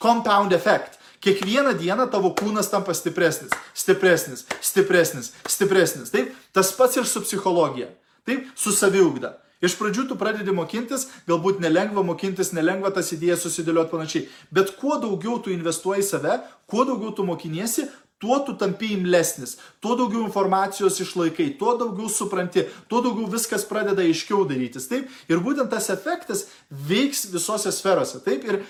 [0.02, 0.98] compound effect.
[1.24, 6.12] Kiekvieną dieną tavo kūnas tampa stipresnis, stipresnis, stipresnis, stipresnis.
[6.12, 7.94] Taip, tas pats ir su psichologija.
[8.28, 9.38] Taip, su saviugda.
[9.64, 14.26] Iš pradžių tu pradedi mokintis, galbūt nelengva mokintis, nelengva tas idėjas susidėlioti panašiai.
[14.52, 17.88] Bet kuo daugiau tu investuoji į save, kuo daugiau tu mokiniesi,
[18.24, 24.04] tuo tu tampi imlesnis, tuo daugiau informacijos išlaikai, tuo daugiau supranti, tuo daugiau viskas pradeda
[24.06, 24.88] aiškiau darytis.
[24.92, 25.10] Taip?
[25.28, 28.22] Ir būtent tas efektas veiks visose sferose.
[28.24, 28.48] Taip?
[28.48, 28.62] Ir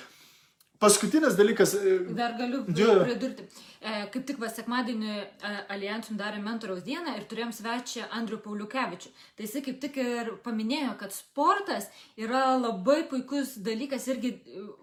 [0.83, 1.73] Paskutinis dalykas.
[1.75, 3.45] E, Dar galiu pridurti.
[3.79, 9.11] E, kaip tik vas sekmadienį e, Alijansum darė mentoriaus dieną ir turėjom svečią Andrių Pauliukevičių.
[9.37, 11.87] Tai jisai kaip tik ir paminėjo, kad sportas
[12.19, 14.35] yra labai puikus dalykas irgi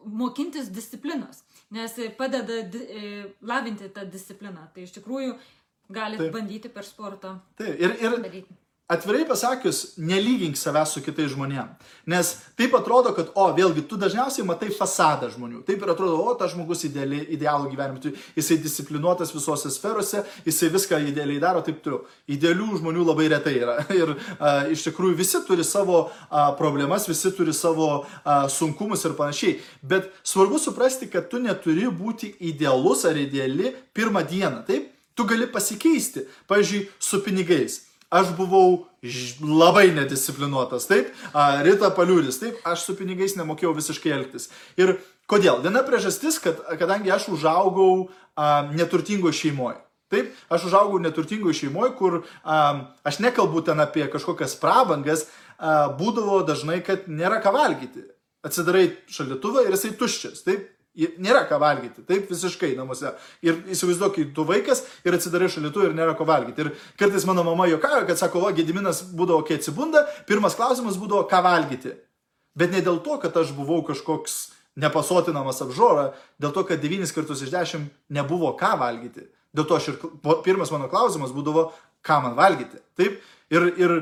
[0.07, 1.45] mokintis disciplinos,
[1.77, 2.63] nes padeda
[3.53, 4.71] lavinti tą discipliną.
[4.75, 5.37] Tai iš tikrųjų
[5.93, 6.35] galite Taip.
[6.39, 8.61] bandyti per sportą Tai, ir, ir daryti.
[8.90, 11.90] Atvirai pasakius, nelygink savęs su kitais žmonėmis.
[12.11, 15.61] Nes taip atrodo, kad, o, vėlgi, tu dažniausiai matai fasadą žmonių.
[15.66, 20.98] Taip ir atrodo, o, tas žmogus ideali, idealų gyvenimą, jisai disciplinuotas visose sferose, jisai viską
[21.07, 22.03] idealiai daro, taip toliau.
[22.31, 23.76] Idealių žmonių labai retai yra.
[24.00, 29.14] Ir a, iš tikrųjų visi turi savo a, problemas, visi turi savo a, sunkumus ir
[29.18, 29.61] panašiai.
[29.87, 34.64] Bet svarbu suprasti, kad tu neturi būti idealus ar ideali pirmą dieną.
[34.66, 34.90] Taip?
[35.14, 36.24] Tu gali pasikeisti.
[36.48, 37.79] Pavyzdžiui, su pinigais
[38.11, 38.87] aš buvau
[39.40, 41.12] labai nedisciplinuotas, taip,
[41.64, 44.51] Rita paliūdis, taip, aš su pinigais nemokėjau visiškai elgtis.
[44.81, 44.99] Ir
[45.31, 45.62] kodėl?
[45.64, 49.79] Viena priežastis, kad kadangi aš užaugau a, neturtingoje šeimoje.
[50.11, 52.59] Taip, aš užaugau neturtingoje šeimoje, kur a,
[53.07, 58.05] aš nekalbu ten apie kažkokias prabangas, a, būdavo dažnai, kad nėra ką valgyti.
[58.44, 60.44] Atsidarai šalituvą ir jisai tuščias.
[60.44, 63.12] Taip, nėra ką valgyti, taip visiškai namuose.
[63.46, 66.66] Ir įsivaizduok, kai tu vaikas ir atsidarai šalitu ir nėra ko valgyti.
[66.66, 71.26] Ir kartais mano mama juokauja, kad sako, va, Gediminas būdavo, kai atsibunda, pirmas klausimas būdavo,
[71.31, 71.94] ką valgyti.
[72.59, 74.50] Bet ne dėl to, kad aš buvau kažkoks
[74.81, 76.11] nepasotinamas apžora,
[76.42, 79.29] dėl to, kad 9 kartus iš 10 nebuvo ką valgyti.
[79.55, 80.00] Dėl to aš ir
[80.44, 81.70] pirmas mano klausimas būdavo,
[82.07, 82.83] ką man valgyti.
[82.98, 83.18] Taip?
[83.50, 83.96] Ir, ir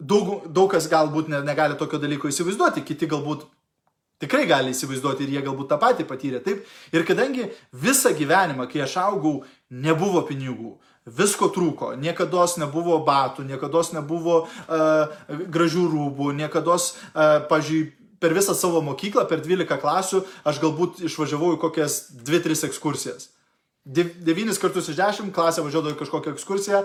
[0.00, 3.46] daug, daug kas galbūt ne, negali tokio dalyko įsivaizduoti, kiti galbūt
[4.20, 6.42] tikrai gali įsivaizduoti ir jie galbūt tą patį patyrė.
[6.44, 6.64] Taip.
[6.92, 10.76] Ir kadangi visą gyvenimą, kai aš augau, nebuvo pinigų.
[11.10, 15.16] Visko trūko, niekada nebuvo batų, niekada nebuvo uh,
[15.48, 21.54] gražių rūbų, niekada, uh, pažiūrėjau, per visą savo mokyklą, per 12 klasių, aš galbūt išvažiavau
[21.56, 23.30] į kokias 2-3 ekskursijas.
[23.88, 26.82] 9 kartus iš 10 klasę važiuodavau į kažkokią ekskursiją,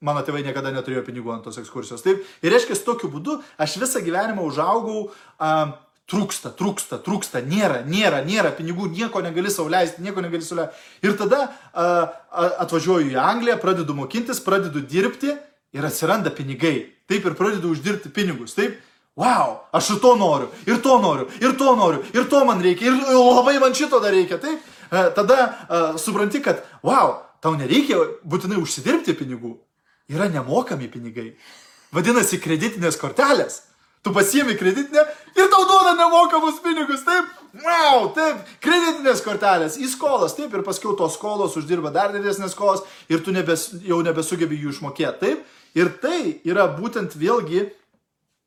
[0.00, 2.04] mano tėvai niekada neturėjo pinigų ant tos ekskursijos.
[2.04, 5.76] Taip, ir reiškia, tokiu būdu aš visą gyvenimą užaugau, um,
[6.10, 10.84] trūksta, trūksta, trūksta, nėra, nėra, nėra pinigų, nieko negali sauliaisti, nieko negali sauliaisti.
[11.02, 12.14] Ir tada uh,
[12.62, 15.34] atvažiuoju į Angliją, pradedu mokintis, pradedu dirbti
[15.74, 16.92] ir atsiranda pinigai.
[17.10, 18.54] Taip ir pradedu uždirbti pinigus.
[18.54, 18.78] Taip,
[19.18, 22.92] wow, aš ir to noriu, ir to noriu, ir to noriu, ir to man reikia,
[22.92, 24.38] ir labai man šito dar reikia.
[24.42, 29.56] Taip, uh, tada uh, supranti, kad, wow, tau nereikia būtinai užsidirbti pinigų
[30.08, 31.32] yra nemokami pinigai.
[31.94, 33.62] Vadinasi, kreditinės kortelės.
[34.06, 35.02] Tu pasiemi kreditinę
[35.36, 37.26] ir tau duoda nemokamus pinigus, taip?
[37.58, 42.84] Wow, taip, kreditinės kortelės, į skolas, taip, ir paskui tos skolos uždirba dar didesnės skolas
[43.10, 45.42] ir tu nebes, jau nebesugebi jų išmokėti, taip?
[45.74, 47.64] Ir tai yra būtent vėlgi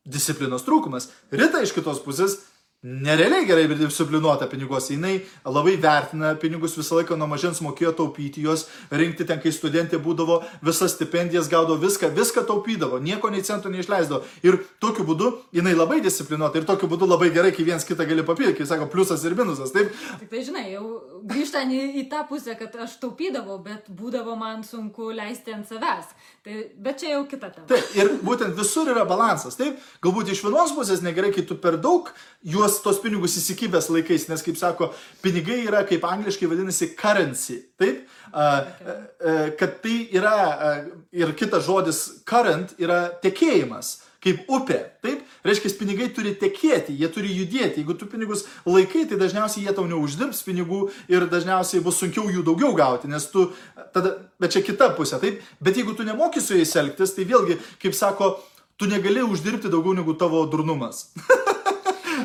[0.07, 1.09] disciplinos trūkumas.
[1.35, 2.37] Rita iš kitos pusės
[2.83, 4.93] nerealiai gerai disciplinuota piniguose.
[4.93, 9.99] Jis labai vertina pinigus, visą laiką nuo mažens mokėjo taupyti juos, rinkti ten, kai studentė
[9.99, 14.23] būdavo, visas stipendijas gaudavo, viską, viską taupydavo, nieko nei centų neišleisdavo.
[14.47, 18.23] Ir tokiu būdu jinai labai disciplinuota ir tokiu būdu labai gerai, kai viens kitą gali
[18.23, 19.75] papildyti, kai sako pliusas ir minusas.
[19.75, 20.85] Taip, Tik tai, žinai, jau
[21.27, 26.15] grįžtant į, į tą pusę, kad aš taupydavau, bet būdavo man sunku leisti ant savęs.
[26.45, 27.67] Tai, bet čia jau kita tema.
[27.67, 29.59] Taip, ir būtent visur yra balansas.
[29.59, 32.07] Taip, galbūt iš vienos pusės negerai, kai tu per daug
[32.39, 34.91] juos tos pinigus įsikibęs laikais, nes, kaip sako,
[35.23, 37.57] pinigai yra, kaip angliškai vadinasi, currency.
[37.79, 38.03] Taip,
[39.59, 40.35] kad tai yra,
[41.15, 43.97] ir kitas žodis current yra tekėjimas.
[44.19, 45.21] Kaip upė, taip?
[45.47, 47.79] Reiškia, pinigai turi tekėti, jie turi judėti.
[47.79, 52.43] Jeigu tu pinigus laikai, tai dažniausiai jie tau neuždirbs pinigų ir dažniausiai bus sunkiau jų
[52.49, 53.47] daugiau gauti, nes tu
[53.95, 55.39] tada, bet čia kita pusė, taip?
[55.63, 58.33] Bet jeigu tu nemoki su jais elgtis, tai vėlgi, kaip sako,
[58.75, 61.07] tu negali uždirbti daugiau negu tavo durnumas.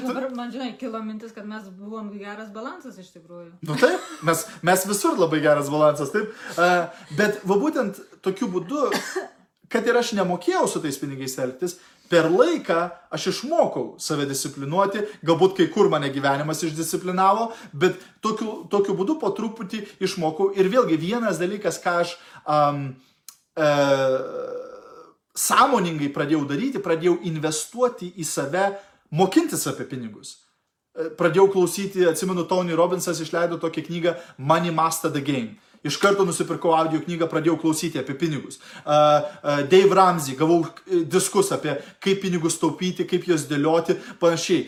[0.09, 3.53] Dabar man, žinai, kilo mintis, kad mes buvom geras balansas iš tikrųjų.
[3.67, 6.35] Nu taip, mes, mes visur labai geras balansas, taip.
[6.55, 6.87] Uh,
[7.19, 8.91] bet va būtent tokiu būdu,
[9.73, 11.79] kad ir aš nemokėjau su tais pinigais elgtis,
[12.13, 12.81] per laiką
[13.15, 19.33] aš išmokau save disciplinuoti, galbūt kai kur mane gyvenimas išdisciplinavo, bet tokiu, tokiu būdu po
[19.35, 20.53] truputį išmokau.
[20.59, 22.91] Ir vėlgi vienas dalykas, ką aš um,
[23.57, 24.19] uh,
[25.35, 28.69] sąmoningai pradėjau daryti, pradėjau investuoti į save,
[29.15, 30.35] mokintis apie pinigus.
[30.95, 35.55] E, Pradėjau klausyti, atsimenu, Tony Robinsas išleido tokią knygą Money Master the Game.
[35.85, 38.57] Iš karto nusipirkau audio knygą, pradėjau klausyti apie pinigus.
[38.85, 40.71] Dave Ramsey, gavau uh,
[41.13, 44.65] diskus apie kaip pinigus taupyti, kaip juos dėlioti, panašiai.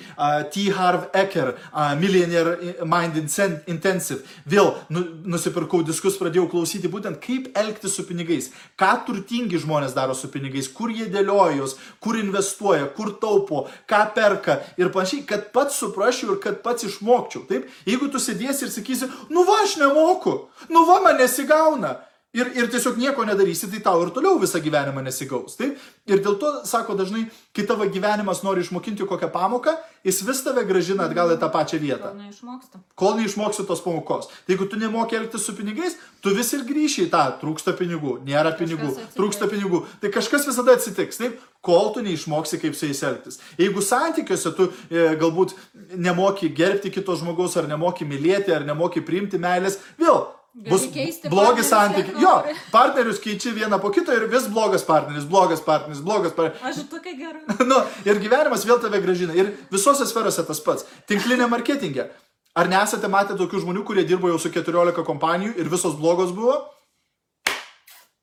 [0.53, 0.67] T.
[0.77, 1.55] Harv Eker,
[2.01, 4.21] Millionaire Mind Intensive.
[4.49, 5.05] Vėl nu,
[5.37, 8.51] nusipirkau diskus, pradėjau klausyti būtent kaip elgtis su pinigais.
[8.77, 14.03] Ką turtingi žmonės daro su pinigais, kur jie dėlioja juos, kur investuoja, kur taupo, ką
[14.17, 17.47] perka ir panašiai, kad pats suprasčiau ir kad pats išmokčiau.
[17.49, 17.69] Taip?
[17.89, 20.39] Jeigu tu sėdėsi ir sakysi, nu va, aš nemoku,
[20.73, 21.95] nu va, man nesigauna.
[22.37, 25.57] ir, ir tiesiog nieko nedarysi, tai tau ir toliau visą gyvenimą nesigaus.
[25.57, 25.81] Taip?
[26.11, 27.25] Ir dėl to, sako dažnai,
[27.57, 29.73] kai tavo gyvenimas nori išmokinti kokią pamoką,
[30.07, 32.83] jis vis tave gražina atgal į tą pačią vietą Gal neišmoksta.
[32.99, 34.29] kol neišmoksi tos pamokos.
[34.29, 38.21] Tai jeigu tu nemoki elgtis su pinigais, tu vis ir grįši į tą, trūksta pinigų,
[38.29, 39.87] nėra pinigų, trūksta pinigų.
[40.03, 43.41] Tai kažkas visada atsitiks, taip, kol tu neišmoksi, kaip su jais elgtis.
[43.59, 45.57] Jeigu santykiuose tu e, galbūt
[45.97, 50.27] nemoki gerbti kito žmogaus, ar nemoki mylėti, ar nemoki priimti meilės, vėl.
[50.57, 50.87] Bus
[51.29, 52.17] blogi santykiai.
[52.23, 52.39] Jo,
[52.77, 56.79] partnerius keiči vieną po kito ir vis blogas partneris, blogas partneris, blogas partneris.
[56.79, 57.43] Aš tokia gera.
[57.71, 59.37] nu, ir gyvenimas vėl tave gražina.
[59.37, 60.89] Ir visose sferose tas pats.
[61.13, 62.09] Tinklinė marketingė.
[62.57, 66.57] Ar nesate matę tokių žmonių, kurie dirbo jau su 14 kompanijų ir visos blogos buvo?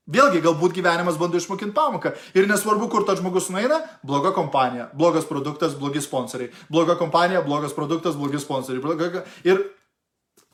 [0.09, 2.15] Vėlgi, galbūt gyvenimas bando išmokinti pamoką.
[2.33, 6.49] Ir nesvarbu, kur tas žmogus nueina, bloga kompanija, blogas produktas, blogi sponsoriai.
[6.73, 8.81] Bloga kompanija, blogas produktas, blogi sponsoriai.
[8.83, 9.21] Bloga...
[9.45, 9.61] Ir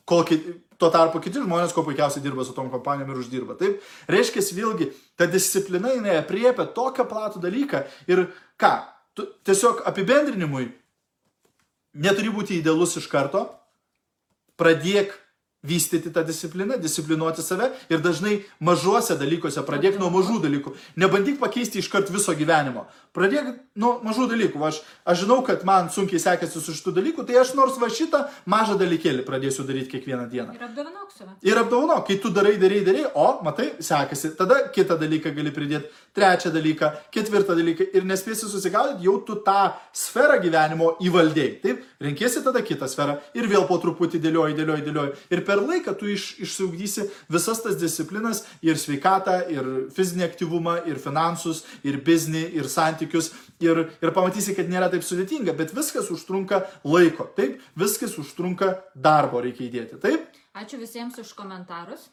[0.04, 3.56] kol kiti, tuo tarpu kiti žmonės, kuo puikiausiai dirba su tom kompanijom ir uždirba.
[3.60, 7.84] Taip, reiškia, vėlgi, ta disciplina jinai apriepia tokią platų dalyką.
[8.10, 8.26] Ir
[8.60, 8.72] ką,
[9.14, 10.70] tu tiesiog apibendrinimui
[12.00, 13.46] neturi būti idealus iš karto,
[14.60, 15.12] pradėk
[15.62, 20.72] vystyti tą discipliną, disciplinuoti save ir dažnai mažuose dalykuose pradėk nuo mažų dalykų.
[20.96, 22.86] Nebandyk pakeisti iškart viso gyvenimo.
[23.12, 24.62] Pradėk nuo mažų dalykų.
[24.64, 28.22] Aš, aš žinau, kad man sunkiai sekėsi su šitų dalykų, tai aš nors va šitą
[28.48, 30.54] mažą dalykėlį pradėsiu daryti kiekvieną dieną.
[30.56, 31.34] Ir apdovanok save.
[31.44, 34.32] Ir apdovanok, kai tu darai, darai, darai, o, matai, sekasi.
[34.38, 39.72] Tada kitą dalyką gali pridėti, trečią dalyką, ketvirtą dalyką ir nespėsi susigaudyti, jau tu tą
[39.92, 41.52] sferą gyvenimo įvaldėjai.
[41.64, 45.16] Taip, renkėsi tada kitą sferą ir vėl po truputį dėlioji, dėlioji, dėlioji.
[45.34, 51.00] Ir per laiką tu iš, išsiugdysi visas tas disciplinas ir sveikatą, ir fizinį aktyvumą, ir
[51.02, 53.32] finansus, ir biznį, ir santykius.
[53.60, 57.26] Ir, ir pamatysi, kad nėra taip sudėtinga, bet viskas užtrunka laiko.
[57.36, 60.00] Taip, viskas užtrunka darbo reikia įdėti.
[60.00, 60.30] Taip.
[60.56, 62.08] Ačiū visiems už komentarus.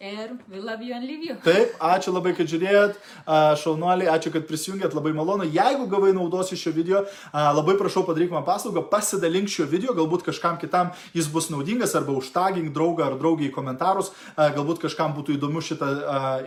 [0.00, 1.34] Ir we love you and leave you.
[1.44, 2.94] Taip, ačiū labai, kad žiūrėjot,
[3.60, 5.44] šaunuoliai, ačiū, kad prisijungėt, labai malonu.
[5.44, 7.02] Jeigu gavai naudos iš šio video,
[7.36, 12.14] labai prašau padaryk man paslaugą, pasidalink šio video, galbūt kažkam kitam jis bus naudingas, arba
[12.16, 15.90] užtagink draugą ar draugį į komentarus, galbūt kažkam būtų įdomu šitą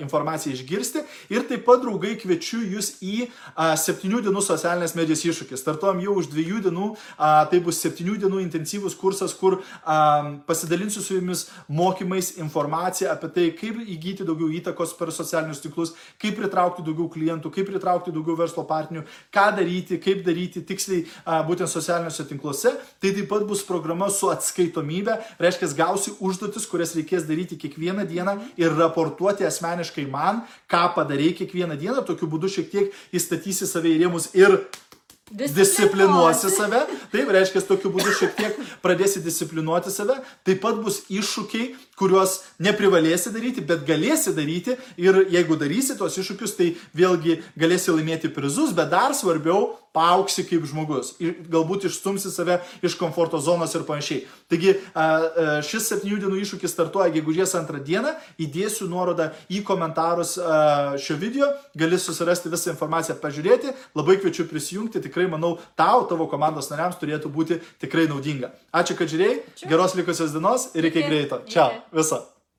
[0.01, 1.05] informaciją išgirsti.
[1.29, 5.61] Ir taip pat, draugai, kviečiu jūs į a, septynių dienų socialinės medijos iššūkį.
[5.61, 6.89] Startuojam jau už dviejų dienų,
[7.21, 9.61] a, tai bus septynių dienų intensyvus kursas, kur
[10.49, 16.37] pasidalinsiu su jumis mokymais, informacija apie tai, kaip įgyti daugiau įtakos per socialinius tinklus, kaip
[16.39, 21.71] pritraukti daugiau klientų, kaip pritraukti daugiau verslo partnerių, ką daryti, kaip daryti tiksliai a, būtent
[21.71, 22.75] socialiniuose tinkluose.
[23.03, 28.37] Tai taip pat bus programa su atskaitomybė, reiškia, gausi užduotis, kurias reikės daryti kiekvieną dieną
[28.61, 34.01] ir raportuoti asmeniškai man, ką padarai kiekvieną dieną, tokiu būdu šiek tiek įstatysi save į
[34.05, 34.61] rėmus ir
[35.33, 36.49] disciplinuosi.
[36.49, 42.39] save, taip reiškia, tokiu būdu šiek tiek pradėsi disciplinuoti save, taip pat bus iššūkiai, kuriuos
[42.63, 44.77] neprivalėsi daryti, bet galėsi daryti.
[44.97, 50.63] Ir jeigu darysi tos iššūkius, tai vėlgi galėsi laimėti prizus, bet dar svarbiau, paauksi kaip
[50.65, 54.23] žmogus, ir galbūt išstumsi save iš komforto zonos ir panašiai.
[54.49, 54.71] Taigi
[55.67, 60.33] šis septynių dienų iššūkis startuoja gegužės antrą dieną, įdėsiu nuorodą į komentarus
[60.97, 66.71] šio video, gali susirasti visą informaciją, pažiūrėti, labai kviečiu prisijungti, tikrai manau, tau, tavo komandos
[66.73, 68.49] nariams turėtų būti tikrai naudinga.
[68.73, 71.43] Ačiū, kad žiūrėjai, geros likusios dienos ir iki greito.
[71.45, 72.32] Čia, viso.